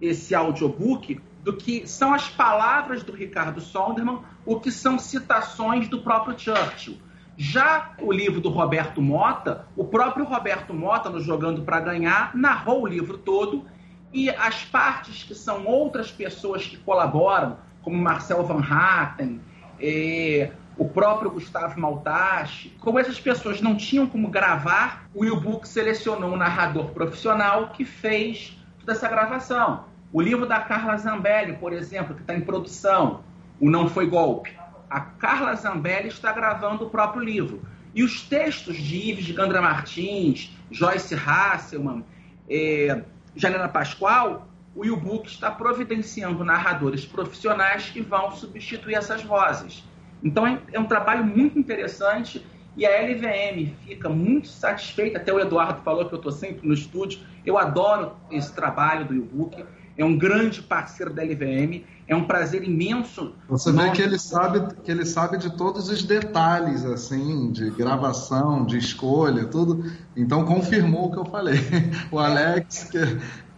esse 0.00 0.34
audiobook 0.34 1.20
do 1.44 1.54
que 1.54 1.86
são 1.86 2.14
as 2.14 2.28
palavras 2.30 3.02
do 3.02 3.12
Ricardo 3.12 3.60
Sonderman, 3.60 4.20
o 4.46 4.58
que 4.58 4.70
são 4.70 4.98
citações 4.98 5.86
do 5.86 6.00
próprio 6.00 6.38
Churchill. 6.38 6.96
Já 7.36 7.92
o 8.00 8.12
livro 8.12 8.40
do 8.40 8.50
Roberto 8.50 9.00
Mota, 9.00 9.66
o 9.76 9.84
próprio 9.84 10.24
Roberto 10.24 10.74
Mota, 10.74 11.08
no 11.08 11.20
Jogando 11.20 11.62
para 11.62 11.80
Ganhar, 11.80 12.36
narrou 12.36 12.82
o 12.82 12.86
livro 12.86 13.18
todo 13.18 13.64
e 14.12 14.28
as 14.28 14.64
partes 14.64 15.22
que 15.22 15.34
são 15.34 15.64
outras 15.66 16.10
pessoas 16.10 16.66
que 16.66 16.76
colaboram, 16.76 17.56
como 17.82 17.96
Marcel 17.96 18.44
Van 18.44 18.62
Hatten, 18.62 19.40
eh, 19.80 20.50
o 20.76 20.88
próprio 20.88 21.30
Gustavo 21.30 21.80
Maltache. 21.80 22.70
Como 22.80 22.98
essas 22.98 23.18
pessoas 23.18 23.60
não 23.60 23.76
tinham 23.76 24.06
como 24.06 24.28
gravar, 24.28 25.08
o 25.14 25.24
e-book 25.24 25.66
selecionou 25.66 26.32
um 26.32 26.36
narrador 26.36 26.90
profissional 26.90 27.70
que 27.70 27.84
fez 27.84 28.58
toda 28.80 28.92
essa 28.92 29.08
gravação. 29.08 29.84
O 30.12 30.20
livro 30.20 30.46
da 30.46 30.60
Carla 30.60 30.96
Zambelli, 30.98 31.54
por 31.54 31.72
exemplo, 31.72 32.14
que 32.14 32.20
está 32.20 32.34
em 32.34 32.42
produção, 32.42 33.20
O 33.58 33.70
Não 33.70 33.88
Foi 33.88 34.06
Golpe. 34.06 34.61
A 34.92 35.00
Carla 35.00 35.54
Zambelli 35.54 36.08
está 36.08 36.32
gravando 36.32 36.84
o 36.84 36.90
próprio 36.90 37.24
livro. 37.24 37.62
E 37.94 38.02
os 38.02 38.20
textos 38.20 38.76
de 38.76 39.08
Ives 39.08 39.30
Gandra 39.30 39.62
Martins, 39.62 40.54
Joyce 40.70 41.14
Hasselman, 41.14 42.04
é, 42.46 43.02
Janela 43.34 43.70
Pascoal, 43.70 44.46
o 44.76 44.84
e-book 44.84 45.26
está 45.26 45.50
providenciando 45.50 46.44
narradores 46.44 47.06
profissionais 47.06 47.88
que 47.88 48.02
vão 48.02 48.32
substituir 48.32 48.94
essas 48.96 49.22
vozes. 49.22 49.82
Então 50.22 50.46
é, 50.46 50.60
é 50.72 50.78
um 50.78 50.84
trabalho 50.84 51.24
muito 51.24 51.58
interessante 51.58 52.44
e 52.76 52.84
a 52.84 52.90
LVM 52.90 53.74
fica 53.86 54.10
muito 54.10 54.48
satisfeita. 54.48 55.16
Até 55.16 55.32
o 55.32 55.40
Eduardo 55.40 55.80
falou 55.80 56.04
que 56.06 56.12
eu 56.14 56.18
estou 56.18 56.32
sempre 56.32 56.68
no 56.68 56.74
estúdio. 56.74 57.20
Eu 57.46 57.56
adoro 57.56 58.14
esse 58.30 58.54
trabalho 58.54 59.06
do 59.06 59.14
e-book. 59.14 59.64
É 59.96 60.04
um 60.04 60.16
grande 60.16 60.62
parceiro 60.62 61.12
da 61.12 61.22
LVM. 61.22 61.84
É 62.08 62.16
um 62.16 62.24
prazer 62.24 62.64
imenso. 62.64 63.32
Você 63.48 63.72
vê 63.72 63.90
que 63.90 64.02
ele 64.02 64.18
sabe 64.18 64.74
que 64.82 64.90
ele 64.90 65.04
sabe 65.06 65.38
de 65.38 65.56
todos 65.56 65.88
os 65.88 66.02
detalhes 66.02 66.84
assim, 66.84 67.50
de 67.52 67.70
gravação, 67.70 68.66
de 68.66 68.76
escolha, 68.76 69.44
tudo. 69.46 69.90
Então 70.16 70.44
confirmou 70.44 71.06
o 71.06 71.12
que 71.12 71.18
eu 71.18 71.24
falei. 71.24 71.60
O 72.10 72.18
Alex, 72.18 72.84
que 72.90 72.98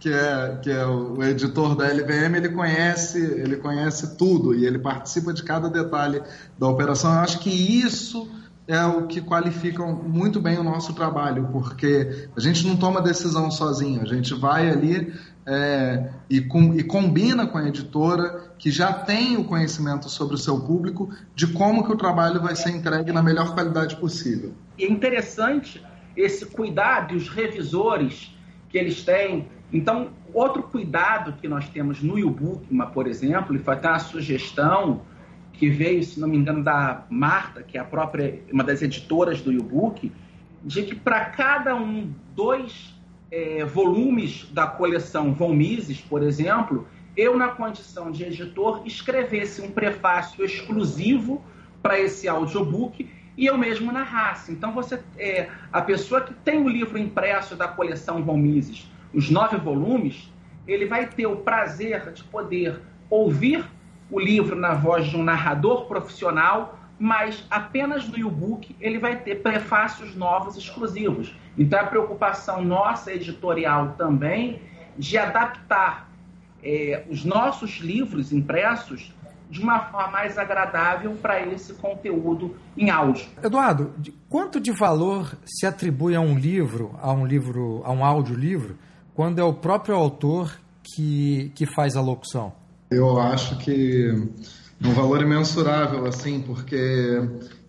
que 0.05 0.13
é, 0.13 0.59
que 0.61 0.69
é 0.69 0.85
o 0.85 1.23
editor 1.23 1.75
da 1.75 1.87
LVM, 1.87 2.35
ele 2.35 2.49
conhece, 2.49 3.17
ele 3.17 3.55
conhece 3.57 4.15
tudo 4.15 4.53
e 4.53 4.63
ele 4.63 4.77
participa 4.77 5.33
de 5.33 5.41
cada 5.41 5.67
detalhe 5.67 6.21
da 6.59 6.67
operação. 6.67 7.11
Eu 7.11 7.21
acho 7.21 7.39
que 7.39 7.49
isso 7.49 8.29
é 8.67 8.83
o 8.85 9.05
que 9.05 9.21
qualifica 9.21 9.85
muito 9.85 10.39
bem 10.39 10.57
o 10.57 10.63
nosso 10.63 10.93
trabalho, 10.93 11.49
porque 11.51 12.27
a 12.35 12.39
gente 12.39 12.65
não 12.65 12.75
toma 12.75 13.01
decisão 13.01 13.51
sozinho, 13.51 14.01
a 14.01 14.05
gente 14.05 14.33
vai 14.33 14.69
ali 14.69 15.13
é, 15.45 16.09
e, 16.27 16.41
com, 16.41 16.73
e, 16.73 16.83
combina 16.83 17.45
com 17.45 17.59
a 17.59 17.67
editora 17.67 18.53
que 18.57 18.71
já 18.71 18.91
tem 18.91 19.37
o 19.37 19.43
conhecimento 19.43 20.09
sobre 20.09 20.33
o 20.33 20.37
seu 20.37 20.59
público 20.61 21.13
de 21.35 21.45
como 21.47 21.83
que 21.83 21.91
o 21.91 21.95
trabalho 21.95 22.41
vai 22.41 22.55
ser 22.55 22.71
entregue 22.71 23.11
na 23.11 23.21
melhor 23.21 23.53
qualidade 23.53 23.95
possível. 23.97 24.53
E 24.77 24.85
é 24.85 24.89
interessante 24.89 25.83
esse 26.17 26.47
cuidado 26.47 27.13
e 27.13 27.17
os 27.17 27.29
revisores 27.29 28.35
que 28.69 28.77
eles 28.77 29.03
têm. 29.03 29.47
Então, 29.71 30.09
outro 30.33 30.63
cuidado 30.63 31.33
que 31.33 31.47
nós 31.47 31.69
temos 31.69 32.01
no 32.01 32.17
e-book, 32.17 32.65
por 32.93 33.05
exemplo, 33.05 33.55
e 33.55 33.59
foi 33.59 33.75
até 33.75 33.89
uma 33.89 33.99
sugestão 33.99 35.01
que 35.57 35.69
veio, 35.69 36.03
se 36.03 36.19
não 36.19 36.27
me 36.27 36.37
engano, 36.37 36.63
da 36.63 37.05
Marta, 37.09 37.63
que 37.63 37.77
é 37.77 37.81
a 37.81 37.85
própria, 37.85 38.41
uma 38.51 38.63
das 38.63 38.81
editoras 38.81 39.41
do 39.41 39.51
e-book, 39.51 40.11
de 40.63 40.83
que 40.83 40.95
para 40.95 41.25
cada 41.25 41.75
um, 41.75 42.11
dois 42.35 42.93
é, 43.31 43.63
volumes 43.63 44.47
da 44.51 44.67
coleção 44.67 45.33
Von 45.33 45.53
Mises, 45.53 45.99
por 46.01 46.23
exemplo, 46.23 46.87
eu, 47.15 47.37
na 47.37 47.49
condição 47.49 48.11
de 48.11 48.23
editor, 48.23 48.81
escrevesse 48.85 49.61
um 49.61 49.71
prefácio 49.71 50.43
exclusivo 50.43 51.43
para 51.81 51.99
esse 51.99 52.27
audiobook 52.27 53.09
e 53.37 53.45
eu 53.45 53.57
mesmo 53.57 53.91
narrasse. 53.91 54.51
Então, 54.51 54.73
você, 54.73 55.01
é, 55.17 55.49
a 55.71 55.81
pessoa 55.81 56.21
que 56.21 56.33
tem 56.33 56.61
o 56.61 56.67
livro 56.67 56.97
impresso 56.97 57.55
da 57.55 57.67
coleção 57.67 58.23
Von 58.23 58.37
Mises, 58.37 58.89
os 59.13 59.29
nove 59.29 59.57
volumes, 59.57 60.29
ele 60.67 60.85
vai 60.85 61.07
ter 61.07 61.27
o 61.27 61.37
prazer 61.37 62.11
de 62.11 62.23
poder 62.23 62.81
ouvir 63.09 63.65
o 64.09 64.19
livro 64.19 64.55
na 64.55 64.73
voz 64.73 65.07
de 65.07 65.17
um 65.17 65.23
narrador 65.23 65.85
profissional, 65.85 66.79
mas 66.97 67.45
apenas 67.49 68.07
no 68.07 68.17
e-book 68.17 68.75
ele 68.79 68.97
vai 68.99 69.17
ter 69.17 69.41
prefácios 69.41 70.15
novos 70.15 70.55
exclusivos. 70.55 71.35
Então, 71.57 71.79
a 71.79 71.85
preocupação 71.85 72.63
nossa 72.63 73.11
editorial 73.13 73.95
também 73.97 74.61
de 74.97 75.17
adaptar 75.17 76.09
é, 76.63 77.05
os 77.09 77.25
nossos 77.25 77.77
livros 77.79 78.31
impressos 78.31 79.13
de 79.49 79.61
uma 79.61 79.79
forma 79.79 80.11
mais 80.11 80.37
agradável 80.37 81.15
para 81.21 81.39
esse 81.45 81.73
conteúdo 81.75 82.55
em 82.75 82.89
áudio. 82.89 83.27
Eduardo, 83.43 83.93
quanto 84.27 84.59
de 84.59 84.71
valor 84.71 85.37
se 85.45 85.65
atribui 85.65 86.15
a 86.15 86.21
um 86.21 86.37
livro, 86.37 86.95
a 87.01 87.11
um 87.11 87.25
livro, 87.25 87.81
a 87.85 87.91
um 87.91 88.03
audiolivro, 88.03 88.75
quando 89.13 89.39
é 89.39 89.43
o 89.43 89.53
próprio 89.53 89.95
autor 89.95 90.57
que, 90.83 91.51
que 91.55 91.65
faz 91.65 91.95
a 91.95 92.01
locução? 92.01 92.53
Eu 92.89 93.19
acho 93.19 93.57
que 93.57 94.29
um 94.83 94.93
valor 94.93 95.21
imensurável, 95.21 96.05
assim, 96.05 96.41
porque 96.41 97.21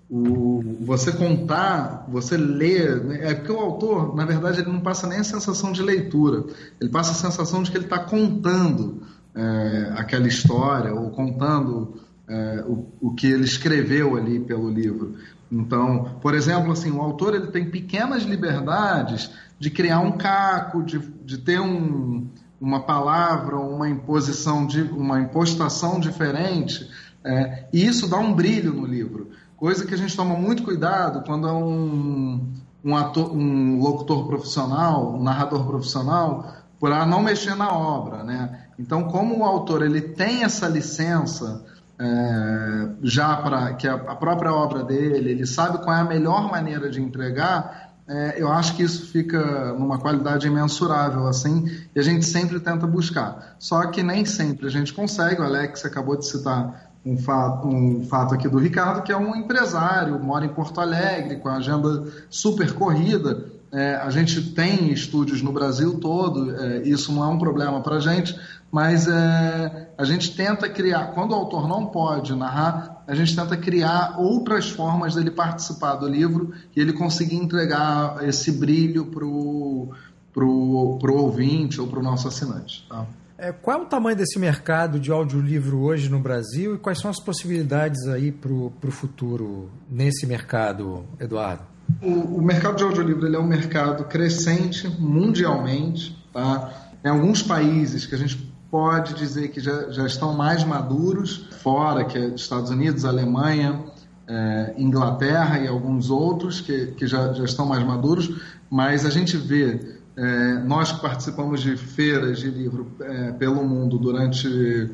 o, 0.08 0.62
você 0.80 1.12
contar, 1.12 2.06
você 2.08 2.36
ler, 2.36 3.02
né, 3.04 3.30
é 3.30 3.34
porque 3.34 3.52
o 3.52 3.58
autor, 3.58 4.14
na 4.14 4.24
verdade, 4.24 4.60
ele 4.60 4.70
não 4.70 4.80
passa 4.80 5.06
nem 5.06 5.18
a 5.18 5.24
sensação 5.24 5.72
de 5.72 5.82
leitura, 5.82 6.44
ele 6.80 6.90
passa 6.90 7.12
a 7.12 7.14
sensação 7.14 7.62
de 7.62 7.70
que 7.70 7.76
ele 7.76 7.84
está 7.84 7.98
contando 7.98 9.02
é, 9.34 9.92
aquela 9.96 10.28
história 10.28 10.94
ou 10.94 11.10
contando 11.10 12.00
é, 12.28 12.64
o, 12.66 12.86
o 13.00 13.14
que 13.14 13.26
ele 13.26 13.44
escreveu 13.44 14.16
ali 14.16 14.38
pelo 14.40 14.70
livro. 14.70 15.14
Então, 15.50 16.16
por 16.20 16.34
exemplo, 16.34 16.72
assim, 16.72 16.90
o 16.90 17.00
autor 17.00 17.34
ele 17.34 17.48
tem 17.48 17.70
pequenas 17.70 18.24
liberdades 18.24 19.30
de 19.58 19.70
criar 19.70 20.00
um 20.00 20.12
caco, 20.12 20.82
de, 20.82 20.98
de 21.24 21.38
ter 21.38 21.60
um, 21.60 22.26
uma 22.60 22.80
palavra, 22.80 23.56
uma 23.56 23.88
imposição, 23.88 24.66
de, 24.66 24.82
uma 24.82 25.20
impostação 25.20 26.00
diferente, 26.00 26.88
é, 27.24 27.66
e 27.72 27.84
isso 27.84 28.08
dá 28.08 28.18
um 28.18 28.32
brilho 28.32 28.72
no 28.72 28.86
livro. 28.86 29.30
Coisa 29.56 29.86
que 29.86 29.94
a 29.94 29.98
gente 29.98 30.16
toma 30.16 30.34
muito 30.34 30.62
cuidado 30.62 31.24
quando 31.24 31.48
é 31.48 31.52
um, 31.52 32.52
um, 32.84 32.96
ator, 32.96 33.32
um 33.32 33.80
locutor 33.80 34.26
profissional, 34.26 35.14
um 35.14 35.22
narrador 35.22 35.66
profissional, 35.66 36.54
para 36.78 37.04
não 37.06 37.22
mexer 37.22 37.54
na 37.54 37.72
obra, 37.72 38.22
né? 38.22 38.66
Então, 38.78 39.04
como 39.04 39.38
o 39.38 39.44
autor 39.44 39.82
ele 39.82 40.00
tem 40.00 40.44
essa 40.44 40.68
licença 40.68 41.64
é, 41.98 42.88
já 43.02 43.36
para 43.36 43.72
que 43.74 43.88
a, 43.88 43.94
a, 43.94 44.14
própria 44.14 44.52
obra 44.52 44.84
dele, 44.84 45.30
ele 45.30 45.46
sabe 45.46 45.78
qual 45.78 45.96
é 45.96 46.00
a 46.00 46.04
melhor 46.04 46.50
maneira 46.50 46.90
de 46.90 47.00
entregar, 47.00 47.85
é, 48.08 48.40
eu 48.40 48.52
acho 48.52 48.76
que 48.76 48.82
isso 48.82 49.06
fica 49.06 49.72
numa 49.74 49.98
qualidade 49.98 50.46
imensurável, 50.46 51.26
assim, 51.26 51.64
e 51.94 51.98
a 51.98 52.02
gente 52.02 52.24
sempre 52.24 52.60
tenta 52.60 52.86
buscar. 52.86 53.56
Só 53.58 53.84
que 53.86 54.02
nem 54.02 54.24
sempre 54.24 54.66
a 54.66 54.70
gente 54.70 54.92
consegue, 54.92 55.40
o 55.40 55.44
Alex 55.44 55.84
acabou 55.84 56.16
de 56.16 56.26
citar 56.26 56.92
um 57.04 57.16
fato, 57.16 57.68
um 57.68 58.04
fato 58.04 58.34
aqui 58.34 58.48
do 58.48 58.58
Ricardo, 58.58 59.02
que 59.02 59.12
é 59.12 59.16
um 59.16 59.34
empresário, 59.34 60.18
mora 60.18 60.44
em 60.44 60.48
Porto 60.48 60.80
Alegre, 60.80 61.36
com 61.36 61.48
a 61.48 61.56
agenda 61.56 62.04
super 62.30 62.72
corrida, 62.74 63.44
é, 63.72 63.96
a 63.96 64.10
gente 64.10 64.52
tem 64.52 64.92
estúdios 64.92 65.42
no 65.42 65.52
Brasil 65.52 65.98
todo, 65.98 66.54
é, 66.56 66.82
isso 66.82 67.12
não 67.12 67.24
é 67.24 67.26
um 67.26 67.38
problema 67.38 67.80
para 67.80 67.96
a 67.96 68.00
gente, 68.00 68.38
mas 68.70 69.06
é, 69.08 69.90
a 69.96 70.04
gente 70.04 70.34
tenta 70.36 70.68
criar, 70.68 71.12
quando 71.12 71.32
o 71.32 71.34
autor 71.34 71.68
não 71.68 71.86
pode 71.86 72.34
narrar, 72.34 73.02
a 73.06 73.14
gente 73.14 73.34
tenta 73.34 73.56
criar 73.56 74.16
outras 74.18 74.70
formas 74.70 75.14
dele 75.14 75.30
participar 75.30 75.96
do 75.96 76.08
livro 76.08 76.52
e 76.74 76.80
ele 76.80 76.92
conseguir 76.92 77.36
entregar 77.36 78.22
esse 78.22 78.52
brilho 78.52 79.06
para 79.06 79.24
o 79.24 79.90
pro, 80.32 80.98
pro 81.00 81.14
ouvinte 81.16 81.80
ou 81.80 81.86
para 81.86 81.98
o 81.98 82.02
nosso 82.02 82.28
assinante. 82.28 82.86
Tá? 82.88 83.06
É, 83.38 83.52
qual 83.52 83.78
é 83.78 83.82
o 83.82 83.86
tamanho 83.86 84.16
desse 84.16 84.38
mercado 84.38 85.00
de 85.00 85.10
audiolivro 85.10 85.80
hoje 85.80 86.10
no 86.10 86.18
Brasil 86.18 86.74
e 86.74 86.78
quais 86.78 86.98
são 86.98 87.10
as 87.10 87.20
possibilidades 87.20 88.06
aí 88.06 88.30
para 88.32 88.52
o 88.52 88.90
futuro 88.90 89.70
nesse 89.90 90.26
mercado, 90.26 91.04
Eduardo? 91.18 91.75
O, 92.02 92.38
o 92.38 92.42
mercado 92.42 92.76
de 92.76 92.84
audiolivro 92.84 93.26
ele 93.26 93.36
é 93.36 93.38
um 93.38 93.46
mercado 93.46 94.04
crescente 94.04 94.88
mundialmente. 94.88 96.16
Tá? 96.32 96.90
Em 97.04 97.08
alguns 97.08 97.42
países 97.42 98.06
que 98.06 98.14
a 98.14 98.18
gente 98.18 98.36
pode 98.70 99.14
dizer 99.14 99.48
que 99.48 99.60
já, 99.60 99.90
já 99.90 100.06
estão 100.06 100.34
mais 100.34 100.64
maduros, 100.64 101.48
fora, 101.62 102.04
que 102.04 102.18
é 102.18 102.26
Estados 102.28 102.70
Unidos, 102.70 103.04
Alemanha, 103.04 103.84
é, 104.28 104.74
Inglaterra 104.76 105.58
e 105.58 105.68
alguns 105.68 106.10
outros 106.10 106.60
que, 106.60 106.88
que 106.88 107.06
já, 107.06 107.32
já 107.32 107.44
estão 107.44 107.64
mais 107.64 107.84
maduros, 107.84 108.30
mas 108.68 109.06
a 109.06 109.10
gente 109.10 109.36
vê, 109.36 109.98
é, 110.16 110.54
nós 110.64 110.92
que 110.92 111.00
participamos 111.00 111.62
de 111.62 111.76
feiras 111.76 112.40
de 112.40 112.50
livro 112.50 112.90
é, 113.00 113.32
pelo 113.32 113.64
mundo 113.64 113.98
durante 113.98 114.90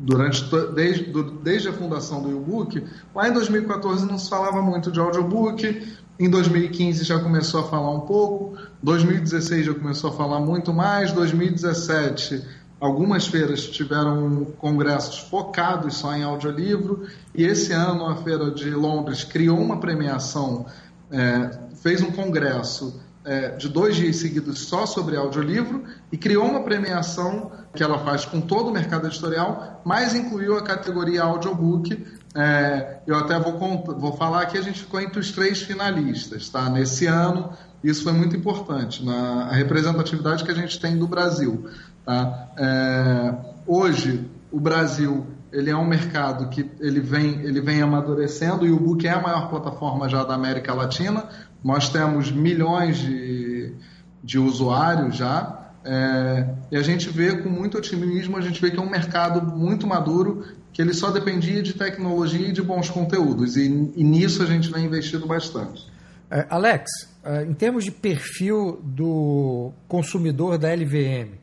durante 0.00 0.44
desde, 0.76 1.12
desde 1.42 1.68
a 1.68 1.72
fundação 1.72 2.22
do 2.22 2.30
e-book, 2.30 2.84
lá 3.12 3.28
em 3.28 3.32
2014 3.32 4.06
não 4.06 4.16
se 4.16 4.30
falava 4.30 4.62
muito 4.62 4.92
de 4.92 5.00
audiobook, 5.00 5.98
em 6.18 6.28
2015 6.28 7.04
já 7.04 7.18
começou 7.18 7.60
a 7.60 7.64
falar 7.64 7.90
um 7.90 8.00
pouco, 8.00 8.56
2016 8.82 9.66
já 9.66 9.74
começou 9.74 10.10
a 10.10 10.12
falar 10.12 10.40
muito 10.40 10.72
mais, 10.72 11.12
2017 11.12 12.44
algumas 12.80 13.26
feiras 13.26 13.66
tiveram 13.66 14.46
congressos 14.58 15.18
focados 15.18 15.96
só 15.96 16.14
em 16.14 16.22
audiolivro 16.22 17.06
e 17.34 17.44
esse 17.44 17.72
ano 17.72 18.06
a 18.06 18.16
feira 18.16 18.50
de 18.50 18.70
Londres 18.70 19.24
criou 19.24 19.58
uma 19.58 19.78
premiação, 19.78 20.66
é, 21.10 21.50
fez 21.82 22.00
um 22.00 22.10
congresso 22.12 23.00
é, 23.24 23.50
de 23.50 23.68
dois 23.68 23.96
dias 23.96 24.16
seguidos 24.16 24.60
só 24.60 24.86
sobre 24.86 25.16
audiolivro 25.16 25.84
e 26.10 26.16
criou 26.16 26.46
uma 26.46 26.62
premiação 26.62 27.50
que 27.74 27.82
ela 27.82 27.98
faz 27.98 28.24
com 28.24 28.40
todo 28.40 28.68
o 28.70 28.72
mercado 28.72 29.06
editorial, 29.06 29.82
mas 29.84 30.14
incluiu 30.14 30.56
a 30.56 30.62
categoria 30.62 31.22
audiobook. 31.22 32.06
É, 32.40 33.00
eu 33.04 33.16
até 33.16 33.36
vou, 33.36 33.58
vou 33.98 34.12
falar 34.12 34.46
que 34.46 34.56
a 34.56 34.62
gente 34.62 34.78
ficou 34.78 35.00
entre 35.00 35.18
os 35.18 35.32
três 35.32 35.60
finalistas, 35.60 36.48
tá? 36.48 36.70
Nesse 36.70 37.04
ano, 37.04 37.50
isso 37.82 38.04
foi 38.04 38.12
muito 38.12 38.36
importante 38.36 39.04
na 39.04 39.50
representatividade 39.50 40.44
que 40.44 40.50
a 40.52 40.54
gente 40.54 40.78
tem 40.78 40.96
do 40.96 41.08
Brasil. 41.08 41.68
Tá? 42.04 42.48
É, 42.56 43.34
hoje, 43.66 44.30
o 44.52 44.60
Brasil 44.60 45.26
ele 45.52 45.68
é 45.68 45.76
um 45.76 45.84
mercado 45.84 46.48
que 46.48 46.70
ele 46.78 47.00
vem, 47.00 47.40
ele 47.40 47.60
vem 47.60 47.82
amadurecendo 47.82 48.64
e 48.64 48.70
o 48.70 48.78
Book 48.78 49.04
é 49.04 49.10
a 49.10 49.20
maior 49.20 49.48
plataforma 49.48 50.08
já 50.08 50.22
da 50.22 50.34
América 50.34 50.72
Latina. 50.72 51.24
Nós 51.64 51.88
temos 51.88 52.30
milhões 52.30 52.98
de, 52.98 53.74
de 54.22 54.38
usuários 54.38 55.16
já. 55.16 55.57
É, 55.84 56.54
e 56.70 56.76
a 56.76 56.82
gente 56.82 57.08
vê 57.08 57.36
com 57.36 57.48
muito 57.48 57.78
otimismo, 57.78 58.36
a 58.36 58.40
gente 58.40 58.60
vê 58.60 58.70
que 58.70 58.78
é 58.78 58.82
um 58.82 58.90
mercado 58.90 59.40
muito 59.56 59.86
maduro, 59.86 60.44
que 60.72 60.82
ele 60.82 60.92
só 60.92 61.10
dependia 61.10 61.62
de 61.62 61.74
tecnologia 61.74 62.48
e 62.48 62.52
de 62.52 62.62
bons 62.62 62.90
conteúdos. 62.90 63.56
E, 63.56 63.92
e 63.96 64.04
nisso 64.04 64.42
a 64.42 64.46
gente 64.46 64.70
vem 64.70 64.84
investindo 64.84 65.26
bastante. 65.26 65.86
É, 66.30 66.46
Alex, 66.50 66.90
é, 67.24 67.44
em 67.44 67.54
termos 67.54 67.84
de 67.84 67.90
perfil 67.90 68.80
do 68.82 69.72
consumidor 69.86 70.58
da 70.58 70.72
LVM, 70.72 71.38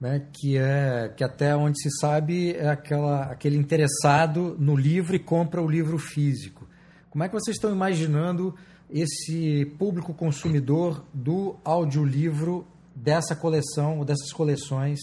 né, 0.00 0.22
que 0.32 0.56
é 0.56 1.12
que 1.14 1.22
até 1.22 1.54
onde 1.54 1.80
se 1.82 1.90
sabe 2.00 2.52
é 2.52 2.70
aquela, 2.70 3.24
aquele 3.24 3.56
interessado 3.56 4.56
no 4.58 4.74
livro 4.74 5.14
e 5.14 5.18
compra 5.18 5.60
o 5.60 5.68
livro 5.68 5.98
físico. 5.98 6.66
Como 7.10 7.24
é 7.24 7.28
que 7.28 7.34
vocês 7.34 7.56
estão 7.56 7.72
imaginando 7.72 8.54
esse 8.88 9.66
público 9.78 10.14
consumidor 10.14 11.04
do 11.12 11.56
audiolivro 11.64 12.66
dessa 13.02 13.34
coleção, 13.34 14.04
dessas 14.04 14.32
coleções 14.32 14.98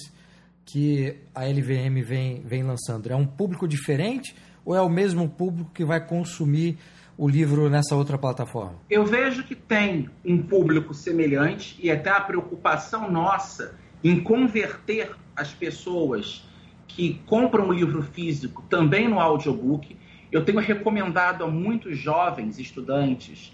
que 0.66 1.16
a 1.34 1.46
LVM 1.46 2.02
vem, 2.04 2.42
vem 2.42 2.64
lançando? 2.64 3.10
É 3.10 3.16
um 3.16 3.26
público 3.26 3.68
diferente 3.68 4.36
ou 4.64 4.76
é 4.76 4.82
o 4.82 4.90
mesmo 4.90 5.28
público 5.30 5.72
que 5.74 5.86
vai 5.86 6.06
consumir 6.06 6.78
o 7.18 7.28
livro 7.28 7.70
nessa 7.70 7.96
outra 7.96 8.18
plataforma? 8.18 8.76
Eu 8.90 9.06
vejo 9.06 9.44
que 9.44 9.56
tem 9.56 10.10
um 10.24 10.42
público 10.44 10.94
semelhante 10.94 11.78
e 11.82 11.90
até 11.90 12.12
a 12.12 12.22
preocupação 12.22 13.10
nossa 13.10 13.76
em 14.04 14.20
converter 14.22 15.16
as 15.36 15.54
pessoas 15.54 16.48
que 16.88 17.20
compram 17.26 17.70
o 17.70 17.74
livro 17.74 18.04
físico 18.04 18.64
também 18.70 19.08
no 19.08 19.20
audiobook. 19.20 19.98
Eu 20.32 20.46
tenho 20.46 20.60
recomendado 20.60 21.44
a 21.44 21.48
muitos 21.48 21.98
jovens 21.98 22.60
estudantes, 22.60 23.52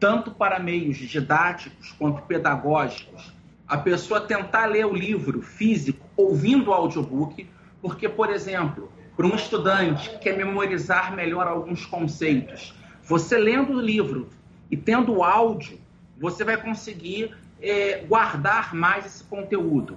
tanto 0.00 0.30
para 0.30 0.58
meios 0.58 0.96
didáticos 0.96 1.92
quanto 1.92 2.22
pedagógicos, 2.22 3.35
a 3.66 3.76
pessoa 3.76 4.20
tentar 4.20 4.66
ler 4.66 4.86
o 4.86 4.94
livro 4.94 5.42
físico 5.42 6.06
ouvindo 6.16 6.70
o 6.70 6.72
audiobook, 6.72 7.48
porque, 7.82 8.08
por 8.08 8.30
exemplo, 8.30 8.90
para 9.16 9.26
um 9.26 9.34
estudante 9.34 10.10
que 10.10 10.18
quer 10.18 10.36
memorizar 10.36 11.14
melhor 11.14 11.46
alguns 11.46 11.84
conceitos, 11.84 12.74
você 13.02 13.38
lendo 13.38 13.74
o 13.74 13.80
livro 13.80 14.28
e 14.70 14.76
tendo 14.76 15.14
o 15.14 15.24
áudio, 15.24 15.80
você 16.18 16.44
vai 16.44 16.56
conseguir 16.56 17.34
é, 17.60 18.04
guardar 18.06 18.74
mais 18.74 19.06
esse 19.06 19.24
conteúdo. 19.24 19.96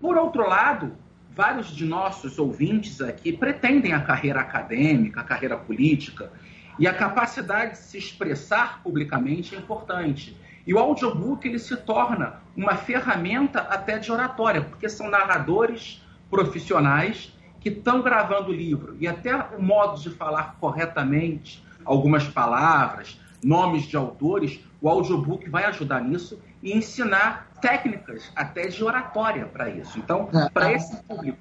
Por 0.00 0.16
outro 0.16 0.46
lado, 0.48 0.92
vários 1.30 1.68
de 1.68 1.84
nossos 1.84 2.38
ouvintes 2.38 3.00
aqui 3.00 3.32
pretendem 3.32 3.92
a 3.92 4.00
carreira 4.00 4.40
acadêmica, 4.40 5.20
a 5.20 5.24
carreira 5.24 5.56
política, 5.56 6.32
e 6.78 6.86
a 6.86 6.94
capacidade 6.94 7.72
de 7.72 7.78
se 7.78 7.98
expressar 7.98 8.82
publicamente 8.82 9.54
é 9.54 9.58
importante. 9.58 10.36
E 10.66 10.74
o 10.74 10.78
audiobook 10.78 11.46
ele 11.46 11.58
se 11.58 11.76
torna 11.76 12.40
uma 12.56 12.74
ferramenta 12.74 13.60
até 13.60 13.98
de 13.98 14.10
oratória, 14.10 14.62
porque 14.62 14.88
são 14.88 15.08
narradores 15.08 16.02
profissionais 16.28 17.32
que 17.60 17.68
estão 17.68 18.02
gravando 18.02 18.50
o 18.50 18.54
livro 18.54 18.96
e 18.98 19.06
até 19.06 19.34
o 19.34 19.62
modo 19.62 20.00
de 20.00 20.10
falar 20.10 20.56
corretamente 20.60 21.64
algumas 21.84 22.26
palavras, 22.26 23.20
nomes 23.42 23.84
de 23.84 23.96
autores, 23.96 24.60
o 24.80 24.88
audiobook 24.88 25.48
vai 25.48 25.64
ajudar 25.64 26.00
nisso 26.00 26.40
e 26.62 26.72
ensinar 26.72 27.48
técnicas 27.60 28.30
até 28.34 28.66
de 28.66 28.82
oratória 28.82 29.46
para 29.46 29.70
isso. 29.70 29.98
Então, 29.98 30.28
é. 30.34 30.48
para 30.50 30.72
esse 30.72 30.96
público 31.04 31.38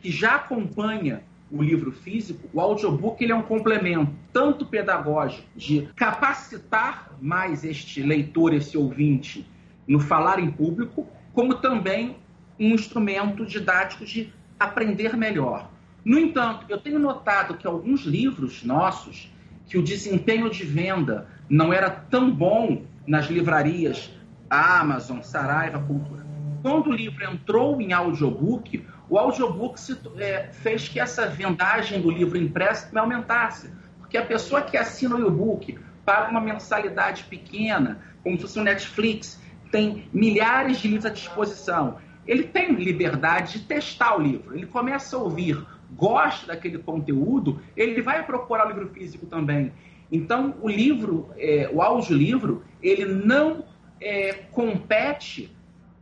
que 0.00 0.10
já 0.10 0.36
acompanha 0.36 1.22
o 1.50 1.62
livro 1.62 1.92
físico, 1.92 2.48
o 2.52 2.60
audiobook 2.60 3.22
ele 3.22 3.32
é 3.32 3.34
um 3.34 3.42
complemento 3.42 4.12
tanto 4.32 4.66
pedagógico 4.66 5.46
de 5.54 5.88
capacitar 5.94 7.12
mais 7.20 7.64
este 7.64 8.02
leitor, 8.02 8.52
esse 8.52 8.76
ouvinte 8.76 9.48
no 9.86 10.00
falar 10.00 10.40
em 10.40 10.50
público, 10.50 11.06
como 11.32 11.54
também 11.54 12.16
um 12.58 12.70
instrumento 12.70 13.46
didático 13.46 14.04
de 14.04 14.32
aprender 14.58 15.16
melhor. 15.16 15.70
No 16.04 16.18
entanto, 16.18 16.66
eu 16.68 16.78
tenho 16.78 16.98
notado 16.98 17.56
que 17.56 17.66
alguns 17.66 18.02
livros 18.02 18.64
nossos, 18.64 19.30
que 19.66 19.78
o 19.78 19.82
desempenho 19.82 20.50
de 20.50 20.64
venda 20.64 21.28
não 21.48 21.72
era 21.72 21.90
tão 21.90 22.30
bom 22.30 22.82
nas 23.06 23.26
livrarias 23.26 24.10
Amazon, 24.48 25.20
Saraiva, 25.20 25.80
Cultura. 25.80 26.24
Quando 26.62 26.90
o 26.90 26.92
livro 26.92 27.24
entrou 27.24 27.80
em 27.80 27.92
audiobook, 27.92 28.84
o 29.08 29.18
audiobook 29.18 29.78
se, 29.78 29.96
é, 30.18 30.48
fez 30.52 30.88
que 30.88 30.98
essa 30.98 31.26
vendagem 31.26 32.00
do 32.00 32.10
livro 32.10 32.36
impresso 32.36 32.92
me 32.92 32.98
aumentasse. 32.98 33.70
Porque 33.98 34.16
a 34.16 34.24
pessoa 34.24 34.62
que 34.62 34.76
assina 34.76 35.16
o 35.16 35.26
e-book 35.26 35.78
paga 36.04 36.30
uma 36.30 36.40
mensalidade 36.40 37.24
pequena, 37.24 38.00
como 38.22 38.36
se 38.36 38.42
fosse 38.42 38.58
um 38.58 38.62
Netflix, 38.62 39.40
tem 39.70 40.08
milhares 40.12 40.78
de 40.78 40.88
livros 40.88 41.06
à 41.06 41.10
disposição. 41.10 41.98
Ele 42.26 42.44
tem 42.44 42.72
liberdade 42.74 43.58
de 43.58 43.64
testar 43.66 44.16
o 44.16 44.20
livro. 44.20 44.54
Ele 44.54 44.66
começa 44.66 45.16
a 45.16 45.20
ouvir, 45.20 45.64
gosta 45.92 46.46
daquele 46.46 46.78
conteúdo, 46.78 47.60
ele 47.76 48.02
vai 48.02 48.24
procurar 48.24 48.66
o 48.66 48.68
livro 48.68 48.88
físico 48.88 49.26
também. 49.26 49.72
Então, 50.10 50.54
o 50.60 50.68
livro, 50.68 51.30
é, 51.36 51.68
o 51.72 51.82
audiolivro, 51.82 52.64
ele 52.82 53.04
não 53.04 53.64
é, 54.00 54.32
compete 54.52 55.54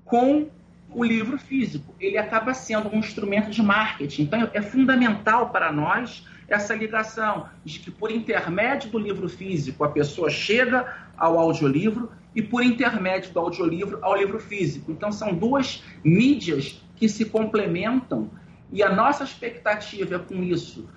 com 0.05 0.49
o 0.95 1.05
livro 1.05 1.39
físico. 1.39 1.95
Ele 2.01 2.17
acaba 2.17 2.55
sendo 2.55 2.89
um 2.95 2.99
instrumento 2.99 3.51
de 3.51 3.63
marketing. 3.63 4.23
Então, 4.23 4.51
é 4.53 4.63
fundamental 4.63 5.51
para 5.51 5.73
nós 5.73 6.27
essa 6.49 6.75
ligação 6.75 7.49
de 7.65 7.79
que, 7.81 7.91
por 7.91 8.11
intermédio 8.11 8.91
do 8.91 8.99
livro 8.99 9.29
físico, 9.29 9.83
a 9.85 9.89
pessoa 9.89 10.31
chega 10.31 11.11
ao 11.17 11.39
audiolivro 11.39 12.11
e, 12.35 12.43
por 12.43 12.63
intermédio 12.63 13.33
do 13.33 13.41
audiolivro, 13.41 13.99
ao 14.03 14.17
livro 14.17 14.39
físico. 14.39 14.93
Então, 14.93 15.11
são 15.11 15.35
duas 15.35 15.83
mídias 16.05 16.83
que 16.97 17.09
se 17.09 17.25
complementam 17.25 18.31
e 18.73 18.83
a 18.83 18.93
nossa 18.93 19.25
expectativa 19.25 20.17
é 20.17 20.19
com 20.19 20.43
isso, 20.43 20.89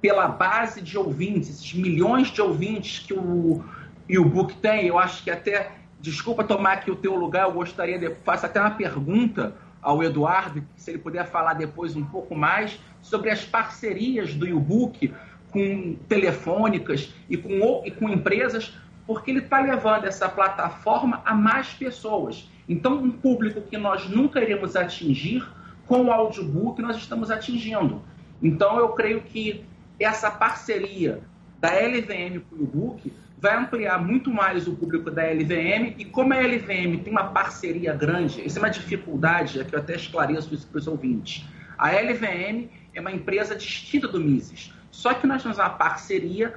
pela 0.00 0.28
base 0.28 0.82
de 0.82 0.98
ouvintes, 0.98 1.48
esses 1.48 1.72
milhões 1.72 2.28
de 2.28 2.42
ouvintes 2.42 2.98
que 2.98 3.14
o, 3.14 3.64
e 4.08 4.18
o 4.18 4.24
book 4.24 4.54
tem, 4.56 4.86
eu 4.86 4.98
acho 4.98 5.22
que 5.24 5.30
até 5.30 5.72
Desculpa 6.02 6.42
tomar 6.42 6.72
aqui 6.72 6.90
o 6.90 6.96
teu 6.96 7.14
lugar, 7.14 7.44
eu 7.44 7.52
gostaria 7.52 7.96
de 7.96 8.12
faço 8.16 8.44
até 8.44 8.60
uma 8.60 8.72
pergunta 8.72 9.54
ao 9.80 10.02
Eduardo, 10.02 10.64
se 10.74 10.90
ele 10.90 10.98
puder 10.98 11.24
falar 11.30 11.54
depois 11.54 11.94
um 11.94 12.04
pouco 12.04 12.34
mais 12.34 12.76
sobre 13.00 13.30
as 13.30 13.44
parcerias 13.44 14.34
do 14.34 14.44
e-book 14.44 15.14
com 15.52 15.96
telefônicas 16.08 17.14
e 17.30 17.36
com, 17.36 17.82
e 17.84 17.90
com 17.92 18.08
empresas, 18.08 18.76
porque 19.06 19.30
ele 19.30 19.38
está 19.38 19.60
levando 19.60 20.04
essa 20.04 20.28
plataforma 20.28 21.22
a 21.24 21.34
mais 21.34 21.68
pessoas. 21.68 22.50
Então, 22.68 22.94
um 22.94 23.12
público 23.12 23.60
que 23.62 23.78
nós 23.78 24.08
nunca 24.08 24.40
iremos 24.40 24.74
atingir, 24.74 25.48
com 25.86 26.06
o 26.06 26.12
audiobook 26.12 26.82
nós 26.82 26.96
estamos 26.96 27.30
atingindo. 27.30 28.02
Então, 28.42 28.76
eu 28.76 28.88
creio 28.88 29.20
que 29.20 29.64
essa 30.00 30.32
parceria 30.32 31.22
da 31.60 31.68
LVM 31.68 32.40
com 32.50 32.56
o 32.56 32.62
e-book 32.62 33.12
vai 33.42 33.56
ampliar 33.56 34.00
muito 34.00 34.30
mais 34.30 34.68
o 34.68 34.76
público 34.76 35.10
da 35.10 35.24
LVM 35.24 35.96
e 35.98 36.04
como 36.04 36.32
a 36.32 36.36
LVM 36.36 37.02
tem 37.02 37.10
uma 37.10 37.24
parceria 37.24 37.92
grande, 37.92 38.40
isso 38.46 38.56
é 38.56 38.62
uma 38.62 38.70
dificuldade, 38.70 39.60
é 39.60 39.64
que 39.64 39.74
eu 39.74 39.80
até 39.80 39.96
esclareço 39.96 40.54
isso 40.54 40.64
para 40.68 40.78
os 40.78 40.86
ouvintes. 40.86 41.44
A 41.76 41.90
LVM 41.90 42.68
é 42.94 43.00
uma 43.00 43.10
empresa 43.10 43.56
distinta 43.56 44.06
do 44.06 44.20
Mises, 44.20 44.72
só 44.92 45.12
que 45.12 45.26
nós 45.26 45.42
temos 45.42 45.58
uma 45.58 45.70
parceria 45.70 46.54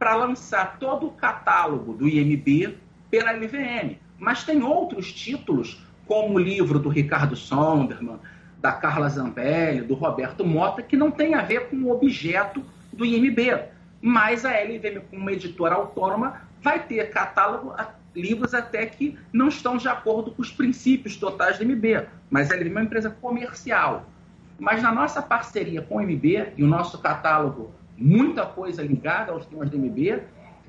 para 0.00 0.16
lançar 0.16 0.80
todo 0.80 1.06
o 1.06 1.12
catálogo 1.12 1.92
do 1.92 2.08
IMB 2.08 2.76
pela 3.08 3.30
LVM, 3.30 3.96
mas 4.18 4.42
tem 4.42 4.64
outros 4.64 5.12
títulos, 5.12 5.80
como 6.06 6.34
o 6.34 6.38
livro 6.40 6.80
do 6.80 6.88
Ricardo 6.88 7.36
Sonderman, 7.36 8.18
da 8.58 8.72
Carla 8.72 9.08
Zambelli, 9.08 9.82
do 9.82 9.94
Roberto 9.94 10.44
Mota, 10.44 10.82
que 10.82 10.96
não 10.96 11.12
tem 11.12 11.36
a 11.36 11.42
ver 11.42 11.68
com 11.68 11.76
o 11.76 11.92
objeto 11.92 12.64
do 12.92 13.06
IMB 13.06 13.69
mas 14.00 14.44
a 14.44 14.50
LVM, 14.50 15.00
como 15.10 15.30
editora 15.30 15.74
autônoma, 15.74 16.42
vai 16.62 16.82
ter 16.82 17.10
catálogo, 17.10 17.74
livros 18.14 18.54
até 18.54 18.86
que 18.86 19.18
não 19.32 19.48
estão 19.48 19.76
de 19.76 19.88
acordo 19.88 20.30
com 20.30 20.42
os 20.42 20.50
princípios 20.50 21.16
totais 21.16 21.58
do 21.58 21.64
MB. 21.64 22.06
Mas 22.30 22.50
a 22.50 22.56
LVM 22.56 22.66
é 22.66 22.70
uma 22.70 22.82
empresa 22.82 23.10
comercial. 23.10 24.06
Mas 24.58 24.82
na 24.82 24.92
nossa 24.92 25.22
parceria 25.22 25.82
com 25.82 25.96
o 25.96 26.00
MB 26.00 26.52
e 26.56 26.62
o 26.62 26.66
nosso 26.66 26.98
catálogo, 26.98 27.72
muita 27.96 28.44
coisa 28.46 28.82
ligada 28.82 29.32
aos 29.32 29.46
temas 29.46 29.70
do 29.70 29.78
MB, 29.78 30.22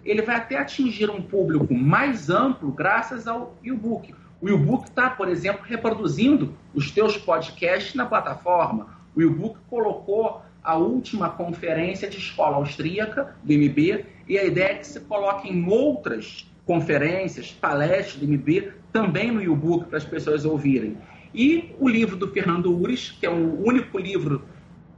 ele 0.03 0.21
vai 0.21 0.35
até 0.35 0.57
atingir 0.57 1.09
um 1.09 1.21
público 1.21 1.73
mais 1.73 2.29
amplo 2.29 2.71
graças 2.71 3.27
ao 3.27 3.55
e-book. 3.63 4.13
O 4.41 4.49
e-book 4.49 4.85
está, 4.85 5.09
por 5.09 5.27
exemplo, 5.29 5.61
reproduzindo 5.63 6.55
os 6.73 6.89
teus 6.89 7.17
podcasts 7.17 7.93
na 7.93 8.05
plataforma. 8.05 8.87
O 9.15 9.21
e-book 9.21 9.59
colocou 9.69 10.41
a 10.63 10.75
última 10.75 11.29
conferência 11.29 12.09
de 12.09 12.17
escola 12.17 12.57
austríaca 12.57 13.35
do 13.43 13.53
MB 13.53 14.05
e 14.27 14.37
a 14.37 14.43
ideia 14.43 14.73
é 14.73 14.75
que 14.75 14.87
se 14.87 14.99
coloquem 15.01 15.65
outras 15.67 16.49
conferências, 16.65 17.51
palestras 17.51 18.15
do 18.15 18.27
MB 18.27 18.71
também 18.91 19.31
no 19.31 19.41
e-book 19.41 19.85
para 19.85 19.97
as 19.97 20.05
pessoas 20.05 20.45
ouvirem. 20.45 20.97
E 21.33 21.73
o 21.79 21.87
livro 21.87 22.15
do 22.15 22.27
Fernando 22.27 22.75
Ures, 22.77 23.11
que 23.11 23.25
é 23.25 23.29
o 23.29 23.65
único 23.65 23.97
livro 23.97 24.43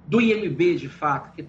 do 0.08 0.20
IMB, 0.20 0.76
de 0.76 0.90
fato, 0.90 1.34
que 1.36 1.46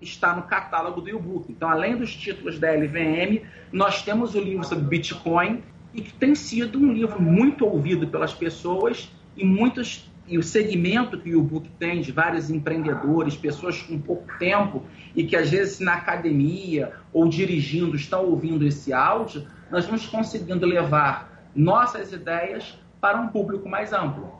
está 0.00 0.34
no 0.34 0.42
catálogo 0.42 1.00
do 1.00 1.10
e-book. 1.10 1.50
Então, 1.50 1.68
além 1.68 1.96
dos 1.96 2.14
títulos 2.14 2.58
da 2.58 2.70
LVM, 2.70 3.42
nós 3.72 4.02
temos 4.02 4.34
o 4.34 4.40
livro 4.40 4.64
sobre 4.64 4.84
Bitcoin, 4.84 5.62
e 5.92 6.00
que 6.00 6.12
tem 6.12 6.34
sido 6.34 6.78
um 6.78 6.92
livro 6.92 7.20
muito 7.20 7.66
ouvido 7.66 8.06
pelas 8.06 8.32
pessoas 8.32 9.10
e 9.36 9.44
muitos 9.44 10.08
e 10.28 10.38
o 10.38 10.42
segmento 10.42 11.18
que 11.18 11.34
o 11.34 11.42
book 11.42 11.68
tem 11.78 12.00
de 12.00 12.12
vários 12.12 12.50
empreendedores, 12.50 13.36
pessoas 13.36 13.80
com 13.82 13.98
pouco 13.98 14.26
tempo 14.38 14.82
e 15.16 15.24
que 15.24 15.34
às 15.34 15.50
vezes 15.50 15.80
na 15.80 15.94
academia 15.94 16.92
ou 17.12 17.28
dirigindo 17.28 17.96
estão 17.96 18.24
ouvindo 18.26 18.66
esse 18.66 18.92
áudio, 18.92 19.46
nós 19.70 19.86
vamos 19.86 20.06
conseguindo 20.06 20.66
levar 20.66 21.48
nossas 21.54 22.12
ideias 22.12 22.78
para 23.00 23.20
um 23.20 23.28
público 23.28 23.68
mais 23.68 23.92
amplo. 23.92 24.30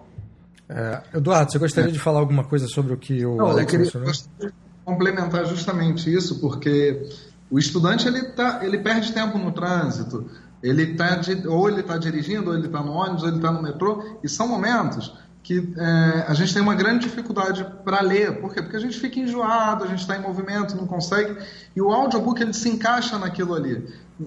É, 0.68 1.00
Eduardo, 1.14 1.50
você 1.50 1.58
gostaria 1.58 1.90
é. 1.90 1.92
de 1.92 1.98
falar 1.98 2.20
alguma 2.20 2.44
coisa 2.44 2.68
sobre 2.68 2.92
o 2.92 2.96
que 2.96 3.24
o 3.24 3.36
Não, 3.36 3.46
Alex 3.46 3.72
eu 3.72 3.80
queria 3.80 4.52
complementar 4.84 5.46
justamente 5.46 6.12
isso, 6.12 6.40
porque 6.40 7.08
o 7.50 7.58
estudante 7.58 8.06
ele, 8.06 8.22
tá, 8.32 8.60
ele 8.62 8.78
perde 8.78 9.12
tempo 9.12 9.38
no 9.38 9.52
trânsito, 9.52 10.30
ele 10.62 10.94
tá, 10.94 11.20
ou 11.46 11.68
ele 11.68 11.80
está 11.80 11.96
dirigindo, 11.96 12.50
ou 12.50 12.56
ele 12.56 12.66
está 12.66 12.82
no 12.82 12.92
ônibus, 12.92 13.22
ou 13.22 13.28
ele 13.28 13.36
está 13.36 13.50
no 13.50 13.62
metrô, 13.62 14.18
e 14.22 14.28
são 14.28 14.48
momentos 14.48 15.14
que 15.48 15.66
é, 15.78 16.26
a 16.28 16.34
gente 16.34 16.52
tem 16.52 16.60
uma 16.60 16.74
grande 16.74 17.08
dificuldade 17.08 17.64
para 17.82 18.02
ler. 18.02 18.38
Por 18.38 18.52
quê? 18.52 18.60
Porque 18.60 18.76
a 18.76 18.80
gente 18.80 19.00
fica 19.00 19.18
enjoado, 19.18 19.82
a 19.82 19.86
gente 19.86 20.00
está 20.00 20.14
em 20.14 20.20
movimento, 20.20 20.76
não 20.76 20.86
consegue. 20.86 21.38
E 21.74 21.80
o 21.80 21.90
audiobook 21.90 22.42
ele 22.42 22.52
se 22.52 22.68
encaixa 22.68 23.18
naquilo 23.18 23.54
ali. 23.54 23.82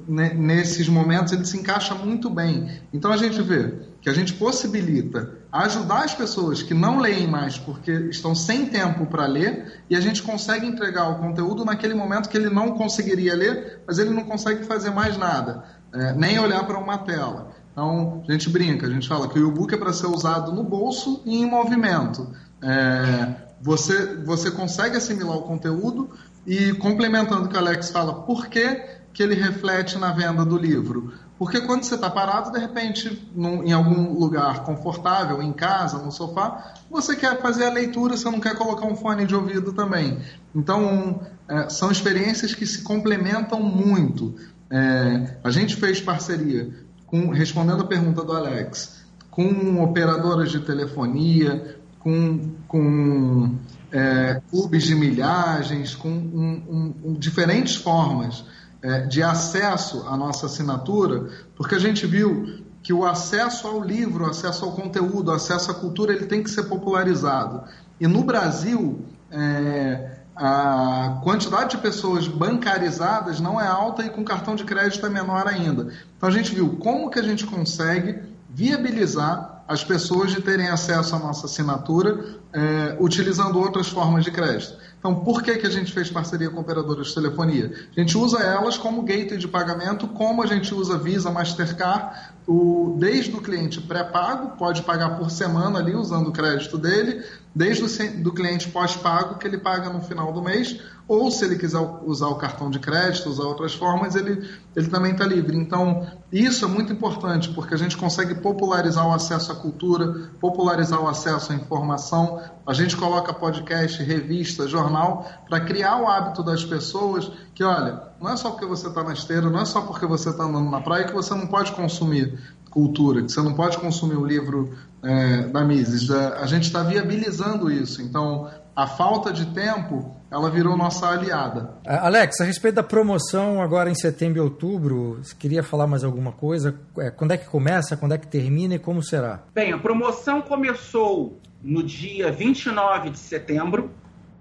Nesses 0.08 0.90
momentos 0.90 1.32
ele 1.32 1.46
se 1.46 1.56
encaixa 1.56 1.94
muito 1.94 2.28
bem. 2.28 2.82
Então 2.92 3.12
a 3.12 3.18
gente 3.18 3.40
vê 3.40 3.72
que 4.02 4.10
a 4.10 4.14
gente 4.14 4.34
possibilita 4.34 5.38
ajudar 5.52 6.06
as 6.06 6.16
pessoas 6.16 6.64
que 6.64 6.74
não 6.74 6.98
leem 6.98 7.28
mais 7.28 7.56
porque 7.56 7.92
estão 8.10 8.34
sem 8.34 8.66
tempo 8.66 9.06
para 9.06 9.28
ler 9.28 9.84
e 9.88 9.96
a 9.96 10.00
gente 10.00 10.24
consegue 10.24 10.66
entregar 10.66 11.08
o 11.08 11.20
conteúdo 11.20 11.64
naquele 11.64 11.94
momento 11.94 12.30
que 12.30 12.38
ele 12.38 12.50
não 12.50 12.72
conseguiria 12.72 13.36
ler, 13.36 13.80
mas 13.86 14.00
ele 14.00 14.10
não 14.10 14.24
consegue 14.24 14.64
fazer 14.64 14.90
mais 14.90 15.18
nada, 15.18 15.66
é, 15.94 16.14
nem 16.14 16.40
olhar 16.40 16.66
para 16.66 16.80
uma 16.80 16.98
tela. 16.98 17.51
Então, 17.72 18.24
a 18.28 18.32
gente 18.32 18.50
brinca, 18.50 18.86
a 18.86 18.90
gente 18.90 19.08
fala 19.08 19.28
que 19.28 19.40
o 19.40 19.48
e-book 19.48 19.74
é 19.74 19.78
para 19.78 19.94
ser 19.94 20.08
usado 20.08 20.52
no 20.52 20.64
bolso 20.64 21.22
e 21.26 21.42
em 21.42 21.46
movimento. 21.46 22.28
É, 22.62 23.34
você, 23.62 24.16
você 24.18 24.52
consegue 24.52 24.98
assimilar 24.98 25.38
o 25.38 25.44
conteúdo 25.44 26.10
e, 26.46 26.74
complementando 26.74 27.46
o 27.46 27.48
que 27.48 27.56
o 27.56 27.60
Alex 27.60 27.90
fala, 27.90 28.14
por 28.24 28.48
que, 28.48 28.82
que 29.14 29.24
ele 29.24 29.36
reflete 29.36 29.98
na 29.98 30.12
venda 30.12 30.44
do 30.44 30.58
livro? 30.58 31.14
Porque 31.40 31.62
quando 31.62 31.84
você 31.84 31.96
está 31.96 32.10
parado, 32.10 32.52
de 32.52 32.60
repente, 32.60 33.28
num, 33.34 33.64
em 33.64 33.72
algum 33.72 34.14
lugar 34.14 34.64
confortável, 34.64 35.42
em 35.42 35.52
casa, 35.52 35.98
no 35.98 36.12
sofá, 36.12 36.76
você 36.90 37.16
quer 37.16 37.42
fazer 37.42 37.66
a 37.66 37.72
leitura, 37.72 38.16
você 38.16 38.30
não 38.30 38.40
quer 38.40 38.56
colocar 38.56 38.86
um 38.86 38.96
fone 38.96 39.26
de 39.26 39.34
ouvido 39.34 39.74
também. 39.74 40.20
Então, 40.54 41.22
é, 41.48 41.70
são 41.70 41.90
experiências 41.90 42.54
que 42.54 42.66
se 42.66 42.84
complementam 42.84 43.60
muito. 43.60 44.36
É, 44.70 45.38
a 45.44 45.50
gente 45.50 45.76
fez 45.78 46.00
parceria 46.00 46.72
com, 47.12 47.30
respondendo 47.30 47.84
a 47.84 47.88
pergunta 47.88 48.24
do 48.24 48.32
Alex, 48.32 49.04
com 49.30 49.84
operadoras 49.84 50.50
de 50.50 50.62
telefonia, 50.62 51.78
com, 52.00 52.56
com 52.68 53.56
é, 53.92 54.42
clubes 54.50 54.84
de 54.84 54.96
milhagens, 54.96 55.94
com 55.94 56.10
um, 56.10 56.96
um, 57.04 57.14
diferentes 57.14 57.76
formas 57.76 58.46
é, 58.82 59.02
de 59.02 59.22
acesso 59.22 60.08
à 60.08 60.16
nossa 60.16 60.46
assinatura, 60.46 61.30
porque 61.56 61.76
a 61.76 61.80
gente 61.80 62.08
viu 62.08 62.64
que 62.82 62.94
o 62.94 63.06
acesso 63.06 63.68
ao 63.68 63.84
livro, 63.84 64.24
o 64.24 64.30
acesso 64.30 64.66
ao 64.66 64.72
conteúdo, 64.72 65.30
o 65.30 65.34
acesso 65.34 65.70
à 65.70 65.74
cultura, 65.74 66.14
ele 66.14 66.26
tem 66.26 66.42
que 66.42 66.50
ser 66.50 66.64
popularizado. 66.64 67.64
E 68.00 68.08
no 68.08 68.24
Brasil, 68.24 69.06
é, 69.30 70.21
a 70.44 71.20
quantidade 71.24 71.76
de 71.76 71.78
pessoas 71.78 72.28
bancarizadas 72.28 73.40
não 73.40 73.62
é 73.62 73.68
alta 73.68 74.04
e 74.04 74.10
com 74.10 74.24
cartão 74.24 74.56
de 74.56 74.64
crédito 74.64 75.06
é 75.06 75.10
menor 75.10 75.48
ainda. 75.48 75.94
Então 76.18 76.28
a 76.28 76.32
gente 76.32 76.56
viu 76.56 76.78
como 76.78 77.12
que 77.12 77.20
a 77.20 77.24
gente 77.24 77.46
consegue 77.46 78.20
viabilizar 78.50 79.64
as 79.68 79.84
pessoas 79.84 80.32
de 80.32 80.42
terem 80.42 80.68
acesso 80.68 81.16
à 81.16 81.20
nossa 81.20 81.46
assinatura 81.46 82.40
é, 82.52 82.98
utilizando 83.00 83.60
outras 83.60 83.88
formas 83.88 84.26
de 84.26 84.32
crédito. 84.32 84.76
Então, 85.00 85.16
por 85.16 85.42
que, 85.42 85.58
que 85.58 85.66
a 85.66 85.70
gente 85.70 85.92
fez 85.92 86.10
parceria 86.10 86.50
com 86.50 86.60
operadoras 86.60 87.08
de 87.08 87.16
telefonia? 87.16 87.72
A 87.96 88.00
gente 88.00 88.18
usa 88.18 88.40
elas 88.40 88.78
como 88.78 89.02
gateway 89.04 89.38
de 89.38 89.48
pagamento, 89.48 90.08
como 90.08 90.44
a 90.44 90.46
gente 90.46 90.76
usa 90.76 90.98
Visa, 90.98 91.32
Mastercard, 91.32 92.16
o, 92.46 92.98
desde 93.00 93.36
o 93.36 93.42
cliente 93.42 93.80
pré-pago, 93.80 94.58
pode 94.58 94.82
pagar 94.82 95.18
por 95.18 95.32
semana 95.32 95.80
ali 95.80 95.96
usando 95.96 96.28
o 96.28 96.32
crédito 96.32 96.78
dele, 96.78 97.24
desde 97.54 97.84
o 97.84 98.24
do 98.24 98.34
cliente 98.34 98.70
pós-pago, 98.70 99.38
que 99.38 99.46
ele 99.46 99.58
paga 99.58 99.90
no 99.90 100.02
final 100.02 100.32
do 100.32 100.42
mês, 100.42 100.80
ou 101.08 101.30
se 101.30 101.44
ele 101.44 101.58
quiser 101.58 101.80
usar 102.06 102.28
o 102.28 102.36
cartão 102.36 102.70
de 102.70 102.80
crédito, 102.80 103.30
usar 103.30 103.44
outras 103.44 103.74
formas, 103.74 104.16
ele, 104.16 104.50
ele 104.74 104.88
também 104.88 105.12
está 105.12 105.26
livre. 105.26 105.58
Então, 105.58 106.08
isso 106.32 106.64
é 106.64 106.68
muito 106.70 106.94
importante, 106.94 107.50
porque 107.50 107.74
a 107.74 107.78
gente 107.78 107.98
consegue 107.98 108.36
popularizar 108.36 109.06
o 109.06 109.12
acesso 109.12 109.52
à 109.52 109.56
cultura, 109.56 110.30
popularizar 110.40 111.02
o 111.02 111.10
acesso 111.10 111.52
à 111.52 111.56
informação, 111.56 112.42
a 112.66 112.74
gente 112.74 112.96
coloca 112.96 113.34
podcast, 113.34 114.02
revista, 114.02 114.68
jornal, 114.70 115.30
para 115.50 115.60
criar 115.60 115.98
o 115.98 116.08
hábito 116.08 116.42
das 116.44 116.64
pessoas 116.64 117.30
que, 117.54 117.64
olha, 117.64 118.02
não 118.22 118.32
é 118.32 118.38
só 118.38 118.52
porque 118.52 118.66
você 118.66 118.88
está 118.88 119.04
na 119.04 119.12
esteira, 119.12 119.50
não 119.50 119.60
é 119.60 119.66
só 119.66 119.82
porque 119.82 120.06
você 120.06 120.30
está 120.30 120.46
andando 120.46 120.70
na 120.70 120.80
praia 120.80 121.04
que 121.04 121.14
você 121.14 121.34
não 121.34 121.48
pode 121.48 121.74
consumir 121.74 122.40
cultura, 122.72 123.22
que 123.22 123.32
você 123.32 123.42
não 123.42 123.54
pode 123.54 123.78
consumir 123.78 124.16
o 124.16 124.26
livro 124.26 124.74
é, 125.04 125.44
da 125.50 125.64
Mises. 125.64 126.10
A 126.10 126.46
gente 126.48 126.64
está 126.64 126.82
viabilizando 126.82 127.70
isso. 127.70 128.02
Então, 128.02 128.50
a 128.76 128.88
falta 128.88 129.32
de 129.32 129.48
tempo, 129.48 130.16
ela 130.32 130.50
virou 130.50 130.78
nossa 130.78 131.08
aliada. 131.10 131.76
É, 131.86 131.96
Alex, 131.98 132.40
a 132.40 132.46
respeito 132.46 132.76
da 132.76 132.84
promoção 132.84 133.62
agora 133.62 133.90
em 133.90 133.96
setembro 133.96 134.38
e 134.38 134.42
outubro, 134.42 135.20
você 135.22 135.36
queria 135.36 135.62
falar 135.62 135.86
mais 135.86 136.04
alguma 136.04 136.32
coisa? 136.32 136.80
É, 136.98 137.12
quando 137.12 137.32
é 137.32 137.38
que 137.38 137.48
começa, 137.48 137.98
quando 137.98 138.14
é 138.14 138.18
que 138.18 138.28
termina 138.28 138.76
e 138.76 138.80
como 138.80 139.04
será? 139.04 139.44
Bem, 139.54 139.74
a 139.74 139.78
promoção 139.78 140.42
começou 140.42 141.38
no 141.62 141.84
dia 141.84 142.32
29 142.32 143.10
de 143.12 143.20
setembro, 143.20 143.92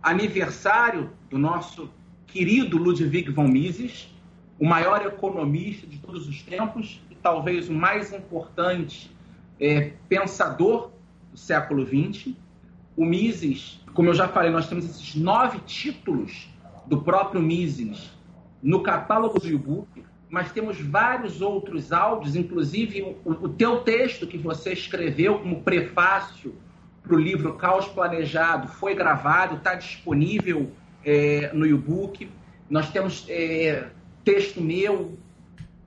aniversário 0.01 1.11
do 1.29 1.37
nosso 1.37 1.91
querido 2.27 2.79
Ludwig 2.79 3.31
von 3.33 3.49
Mises, 3.49 4.09
o 4.59 4.65
maior 4.65 5.05
economista 5.05 5.87
de 5.87 5.99
todos 5.99 6.29
os 6.29 6.43
tempos 6.43 7.03
talvez 7.23 7.69
o 7.69 7.73
mais 7.73 8.13
importante 8.13 9.11
é, 9.59 9.93
pensador 10.09 10.91
do 11.31 11.39
século 11.39 11.87
XX. 11.87 12.35
O 12.97 13.05
Mises, 13.05 13.81
como 13.95 14.09
eu 14.09 14.15
já 14.15 14.29
falei, 14.29 14.51
nós 14.51 14.69
temos 14.69 14.85
esses 14.85 15.15
nove 15.15 15.61
títulos 15.61 16.49
do 16.87 17.03
próprio 17.03 17.41
Mises 17.41 18.11
no 18.63 18.83
catálogo 18.83 19.39
do 19.39 19.49
e-book, 19.49 20.05
mas 20.29 20.53
temos 20.53 20.81
vários 20.81 21.41
outros 21.41 21.93
áudios, 21.93 22.37
inclusive 22.37 23.03
o, 23.25 23.31
o 23.31 23.49
teu 23.49 23.81
texto 23.81 24.27
que 24.27 24.39
você 24.39 24.73
escreveu 24.73 25.39
como 25.39 25.63
prefácio 25.63 26.55
para 27.03 27.15
o 27.15 27.19
livro 27.19 27.55
Caos 27.55 27.87
Planejado 27.89 28.69
foi 28.69 28.95
gravado, 28.95 29.57
está 29.57 29.75
disponível 29.75 30.71
é, 31.05 31.51
no 31.53 31.67
e-book. 31.67 32.31
Nós 32.69 32.91
temos 32.91 33.27
é, 33.29 33.89
texto 34.25 34.61
meu, 34.61 35.19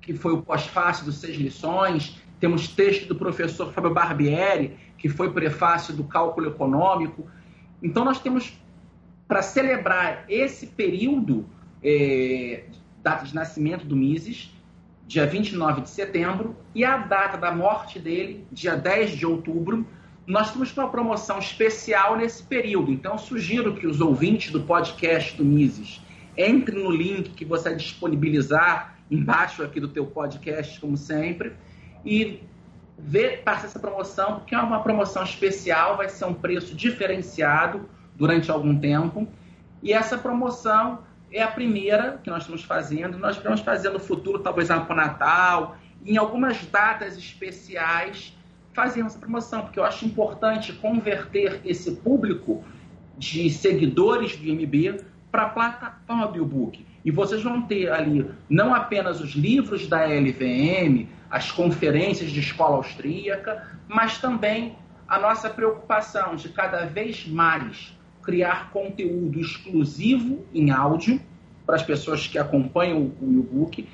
que 0.04 0.14
foi 0.14 0.34
o 0.34 0.42
pós-fácil 0.42 1.06
dos 1.06 1.18
Seis 1.18 1.38
Lições, 1.38 2.22
temos 2.40 2.68
texto 2.68 3.08
do 3.08 3.16
professor 3.16 3.72
Fábio 3.72 3.94
Barbieri, 3.94 4.78
que 4.98 5.08
foi 5.08 5.32
prefácio 5.32 5.94
do 5.94 6.04
cálculo 6.04 6.48
econômico. 6.48 7.26
Então, 7.82 8.04
nós 8.04 8.20
temos, 8.20 8.54
para 9.28 9.42
celebrar 9.42 10.26
esse 10.28 10.68
período, 10.68 11.46
é, 11.82 12.66
data 13.02 13.26
de 13.26 13.34
nascimento 13.34 13.86
do 13.86 13.96
Mises, 13.96 14.54
dia 15.08 15.26
29 15.26 15.82
de 15.82 15.90
setembro, 15.90 16.56
e 16.76 16.84
a 16.84 16.98
data 16.98 17.38
da 17.38 17.52
morte 17.52 17.98
dele, 17.98 18.46
dia 18.52 18.76
10 18.76 19.12
de 19.12 19.26
outubro, 19.26 19.88
nós 20.28 20.52
temos 20.52 20.76
uma 20.76 20.90
promoção 20.90 21.40
especial 21.40 22.18
nesse 22.18 22.44
período. 22.44 22.92
Então, 22.92 23.18
sugiro 23.18 23.76
que 23.76 23.88
os 23.88 24.02
ouvintes 24.02 24.52
do 24.52 24.62
podcast 24.62 25.38
do 25.38 25.46
Mises 25.46 26.02
entrem 26.38 26.84
no 26.84 26.92
link 26.92 27.30
que 27.32 27.46
você 27.46 27.74
disponibilizar 27.74 28.93
embaixo 29.10 29.64
aqui 29.64 29.80
do 29.80 29.88
teu 29.88 30.06
podcast, 30.06 30.80
como 30.80 30.98
sempre, 30.98 31.54
e 32.06 32.42
ver 32.98 33.42
passar 33.44 33.66
essa 33.66 33.80
promoção, 33.80 34.36
porque 34.36 34.56
é 34.56 34.60
uma 34.60 34.82
promoção 34.82 35.24
especial, 35.24 35.98
vai 35.98 36.10
ser 36.10 36.26
um 36.26 36.34
preço 36.34 36.76
diferenciado 36.76 37.90
durante 38.16 38.52
algum 38.52 38.78
tempo. 38.80 39.28
E 39.82 39.92
essa 39.92 40.18
promoção 40.18 41.00
é 41.32 41.42
a 41.42 41.48
primeira 41.48 42.20
que 42.24 42.30
nós 42.30 42.44
estamos 42.44 42.64
fazendo. 42.64 43.18
Nós 43.18 43.38
vamos 43.38 43.62
fazer 43.62 43.90
no 43.90 44.00
futuro, 44.00 44.40
talvez 44.40 44.70
lá 44.70 44.80
para 44.82 44.94
o 44.94 44.96
Natal, 44.96 45.78
em 46.06 46.18
algumas 46.18 46.64
datas 46.66 47.18
especiais, 47.18 48.38
fazermos 48.74 49.14
essa 49.14 49.20
promoção, 49.20 49.62
porque 49.62 49.80
eu 49.80 49.84
acho 49.84 50.06
importante 50.06 50.74
converter 50.74 51.62
esse 51.66 51.96
público 51.98 52.64
de 53.18 53.50
seguidores 53.50 54.36
do 54.36 54.46
IMB 54.46 55.04
para 55.32 55.44
a 55.44 55.50
plataforma 55.50 56.28
do 56.28 56.42
e-book. 56.42 56.86
E 57.04 57.12
vocês 57.12 57.44
vão 57.44 57.62
ter 57.62 57.92
ali 57.92 58.26
não 58.50 58.74
apenas 58.74 59.20
os 59.20 59.32
livros 59.32 59.88
da 59.88 60.06
LVM, 60.06 61.08
as 61.30 61.52
conferências 61.52 62.32
de 62.32 62.40
escola 62.40 62.78
austríaca, 62.78 63.68
mas 63.88 64.18
também 64.18 64.76
a 65.08 65.20
nossa 65.20 65.50
preocupação 65.50 66.36
de 66.36 66.50
cada 66.50 66.86
vez 66.86 67.28
mais 67.28 67.98
criar 68.22 68.72
conteúdo 68.72 69.40
exclusivo 69.40 70.46
em 70.54 70.72
áudio 70.72 71.20
para 71.66 71.76
as 71.76 71.84
pessoas 71.84 72.26
que 72.26 72.38
acompanham 72.38 73.12
o 73.22 73.32
e-book 73.32 73.88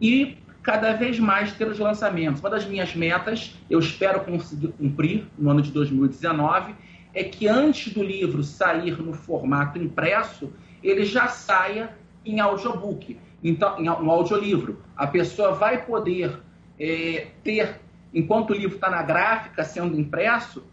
e 0.00 0.36
cada 0.62 0.92
vez 0.92 1.18
mais 1.18 1.52
ter 1.52 1.66
os 1.66 1.78
lançamentos. 1.78 2.40
Uma 2.40 2.50
das 2.50 2.64
minhas 2.64 2.94
metas, 2.94 3.54
eu 3.68 3.78
espero 3.78 4.20
conseguir 4.20 4.68
cumprir 4.68 5.26
no 5.38 5.50
ano 5.50 5.62
de 5.62 5.70
2019, 5.70 6.74
é 7.14 7.24
que 7.24 7.48
antes 7.48 7.92
do 7.92 8.02
livro 8.02 8.42
sair 8.42 9.00
no 9.00 9.12
formato 9.12 9.78
impresso, 9.78 10.52
ele 10.82 11.04
já 11.04 11.28
saia 11.28 11.96
em 12.24 12.40
audiobook, 12.40 13.18
então, 13.42 13.78
em 13.80 13.88
um 13.88 14.10
audiolivro. 14.10 14.80
A 14.96 15.06
pessoa 15.06 15.52
vai 15.52 15.84
poder 15.84 16.38
é, 16.78 17.28
ter, 17.42 17.80
enquanto 18.14 18.50
o 18.50 18.54
livro 18.54 18.76
está 18.76 18.90
na 18.90 19.02
gráfica 19.02 19.64
sendo 19.64 19.98
impresso, 19.98 20.64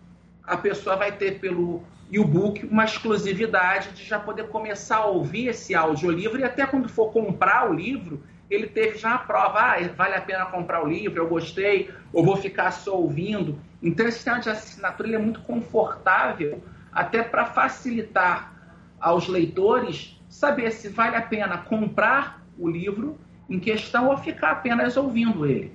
a 0.43 0.57
pessoa 0.57 0.95
vai 0.95 1.11
ter 1.11 1.39
pelo 1.39 1.83
e-book 2.11 2.65
uma 2.65 2.85
exclusividade 2.85 3.91
de 3.91 4.03
já 4.03 4.19
poder 4.19 4.47
começar 4.47 4.97
a 4.97 5.05
ouvir 5.05 5.47
esse 5.47 5.75
audiolivro 5.75 6.39
e 6.39 6.43
até 6.43 6.65
quando 6.65 6.89
for 6.89 7.11
comprar 7.11 7.69
o 7.69 7.73
livro, 7.73 8.23
ele 8.49 8.65
teve 8.65 8.97
já 8.97 9.13
a 9.13 9.17
prova, 9.19 9.59
ah, 9.59 9.75
vale 9.95 10.15
a 10.15 10.21
pena 10.21 10.47
comprar 10.47 10.83
o 10.83 10.87
livro, 10.87 11.19
eu 11.19 11.27
gostei, 11.27 11.91
ou 12.11 12.25
vou 12.25 12.35
ficar 12.35 12.71
só 12.71 12.97
ouvindo. 12.97 13.59
Então 13.81 14.07
esse 14.07 14.17
sistema 14.17 14.39
de 14.39 14.49
assinatura 14.49 15.15
é 15.15 15.19
muito 15.19 15.41
confortável, 15.41 16.63
até 16.91 17.21
para 17.21 17.45
facilitar 17.45 18.51
aos 18.99 19.27
leitores 19.27 20.18
saber 20.29 20.71
se 20.71 20.87
vale 20.87 21.15
a 21.15 21.21
pena 21.21 21.57
comprar 21.57 22.45
o 22.57 22.69
livro 22.69 23.17
em 23.49 23.59
questão 23.59 24.09
ou 24.09 24.17
ficar 24.17 24.51
apenas 24.51 24.95
ouvindo 24.95 25.45
ele. 25.45 25.73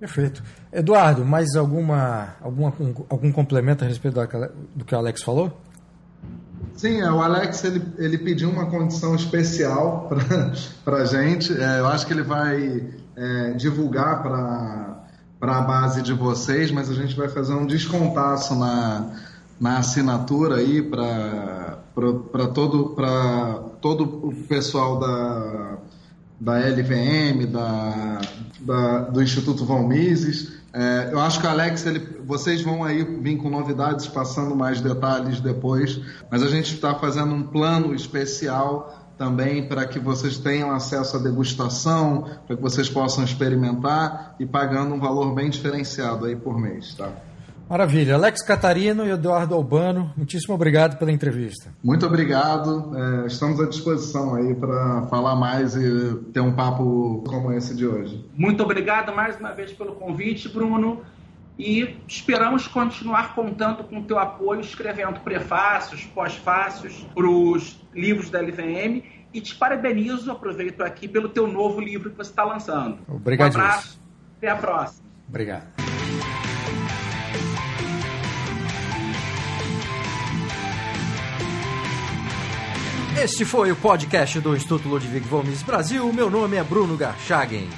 Perfeito. 0.00 0.42
Eduardo, 0.72 1.24
mais 1.24 1.54
alguma, 1.54 2.34
alguma 2.40 2.72
algum 3.08 3.30
complemento 3.30 3.84
a 3.84 3.86
respeito 3.86 4.18
do 4.74 4.84
que 4.84 4.94
o 4.94 4.98
Alex 4.98 5.22
falou? 5.22 5.56
Sim, 6.74 7.00
é, 7.00 7.10
o 7.10 7.22
Alex 7.22 7.62
ele, 7.64 7.82
ele 7.98 8.18
pediu 8.18 8.50
uma 8.50 8.66
condição 8.66 9.14
especial 9.14 10.10
para 10.84 10.96
a 10.96 11.04
gente. 11.04 11.52
É, 11.52 11.78
eu 11.80 11.86
acho 11.86 12.06
que 12.06 12.12
ele 12.12 12.22
vai 12.22 12.90
é, 13.16 13.52
divulgar 13.52 14.22
para 14.22 15.04
a 15.40 15.60
base 15.60 16.02
de 16.02 16.12
vocês, 16.12 16.70
mas 16.72 16.90
a 16.90 16.94
gente 16.94 17.14
vai 17.14 17.28
fazer 17.28 17.54
um 17.54 17.66
descontaço 17.66 18.58
na, 18.58 19.12
na 19.60 19.78
assinatura 19.78 20.56
aí 20.56 20.82
para 20.82 21.78
todo, 22.52 22.96
todo 23.84 24.04
o 24.26 24.34
pessoal 24.48 24.98
da, 24.98 25.76
da 26.40 26.54
LVM, 26.56 27.44
da, 27.52 28.18
da, 28.60 28.98
do 29.10 29.22
Instituto 29.22 29.62
Von 29.66 29.86
Mises. 29.86 30.54
É, 30.72 31.10
eu 31.12 31.20
acho 31.20 31.38
que 31.38 31.46
o 31.46 31.50
Alex, 31.50 31.84
ele, 31.84 31.98
vocês 32.24 32.62
vão 32.62 32.82
aí 32.82 33.04
vir 33.04 33.36
com 33.36 33.50
novidades, 33.50 34.06
passando 34.06 34.56
mais 34.56 34.80
detalhes 34.80 35.38
depois, 35.38 36.00
mas 36.30 36.42
a 36.42 36.48
gente 36.48 36.72
está 36.72 36.94
fazendo 36.94 37.34
um 37.34 37.42
plano 37.42 37.94
especial 37.94 39.12
também 39.18 39.68
para 39.68 39.84
que 39.84 39.98
vocês 39.98 40.38
tenham 40.38 40.70
acesso 40.70 41.18
à 41.18 41.20
degustação, 41.20 42.26
para 42.46 42.56
que 42.56 42.62
vocês 42.62 42.88
possam 42.88 43.22
experimentar 43.22 44.34
e 44.40 44.46
pagando 44.46 44.94
um 44.94 44.98
valor 44.98 45.34
bem 45.34 45.50
diferenciado 45.50 46.24
aí 46.24 46.34
por 46.34 46.58
mês, 46.58 46.94
tá? 46.94 47.12
Maravilha. 47.68 48.14
Alex 48.14 48.42
Catarino 48.42 49.06
e 49.06 49.10
Eduardo 49.10 49.54
Albano, 49.54 50.12
muitíssimo 50.16 50.54
obrigado 50.54 50.98
pela 50.98 51.10
entrevista. 51.10 51.70
Muito 51.82 52.06
obrigado. 52.06 52.92
É, 52.96 53.26
estamos 53.26 53.60
à 53.60 53.66
disposição 53.66 54.34
aí 54.34 54.54
para 54.54 55.06
falar 55.06 55.34
mais 55.34 55.74
e 55.74 56.14
ter 56.32 56.40
um 56.40 56.52
papo 56.52 57.24
como 57.26 57.52
esse 57.52 57.74
de 57.74 57.86
hoje. 57.86 58.24
Muito 58.36 58.62
obrigado 58.62 59.14
mais 59.14 59.38
uma 59.38 59.52
vez 59.52 59.72
pelo 59.72 59.94
convite, 59.94 60.48
Bruno. 60.48 61.02
E 61.58 61.96
esperamos 62.08 62.66
continuar 62.66 63.34
contando 63.34 63.84
com 63.84 64.00
o 64.00 64.04
teu 64.04 64.18
apoio, 64.18 64.60
escrevendo 64.60 65.20
prefácios, 65.20 66.04
pós-fácios 66.04 67.06
para 67.14 67.28
os 67.28 67.80
livros 67.94 68.28
da 68.28 68.40
LVM. 68.40 69.02
E 69.32 69.40
te 69.40 69.54
parabenizo, 69.54 70.30
aproveito 70.30 70.80
aqui, 70.80 71.08
pelo 71.08 71.28
teu 71.28 71.46
novo 71.46 71.80
livro 71.80 72.10
que 72.10 72.16
você 72.16 72.30
está 72.30 72.44
lançando. 72.44 72.98
Obrigado. 73.08 73.56
Um 73.56 73.60
abraço, 73.60 74.00
até 74.36 74.48
a 74.48 74.56
próxima. 74.56 75.04
Obrigado. 75.28 75.83
Este 83.16 83.44
foi 83.44 83.70
o 83.70 83.76
podcast 83.76 84.40
do 84.40 84.56
Instituto 84.56 84.88
Ludwig 84.88 85.26
Gomes 85.28 85.62
Brasil. 85.62 86.12
Meu 86.12 86.28
nome 86.28 86.56
é 86.56 86.64
Bruno 86.64 86.96
Garchagen. 86.96 87.68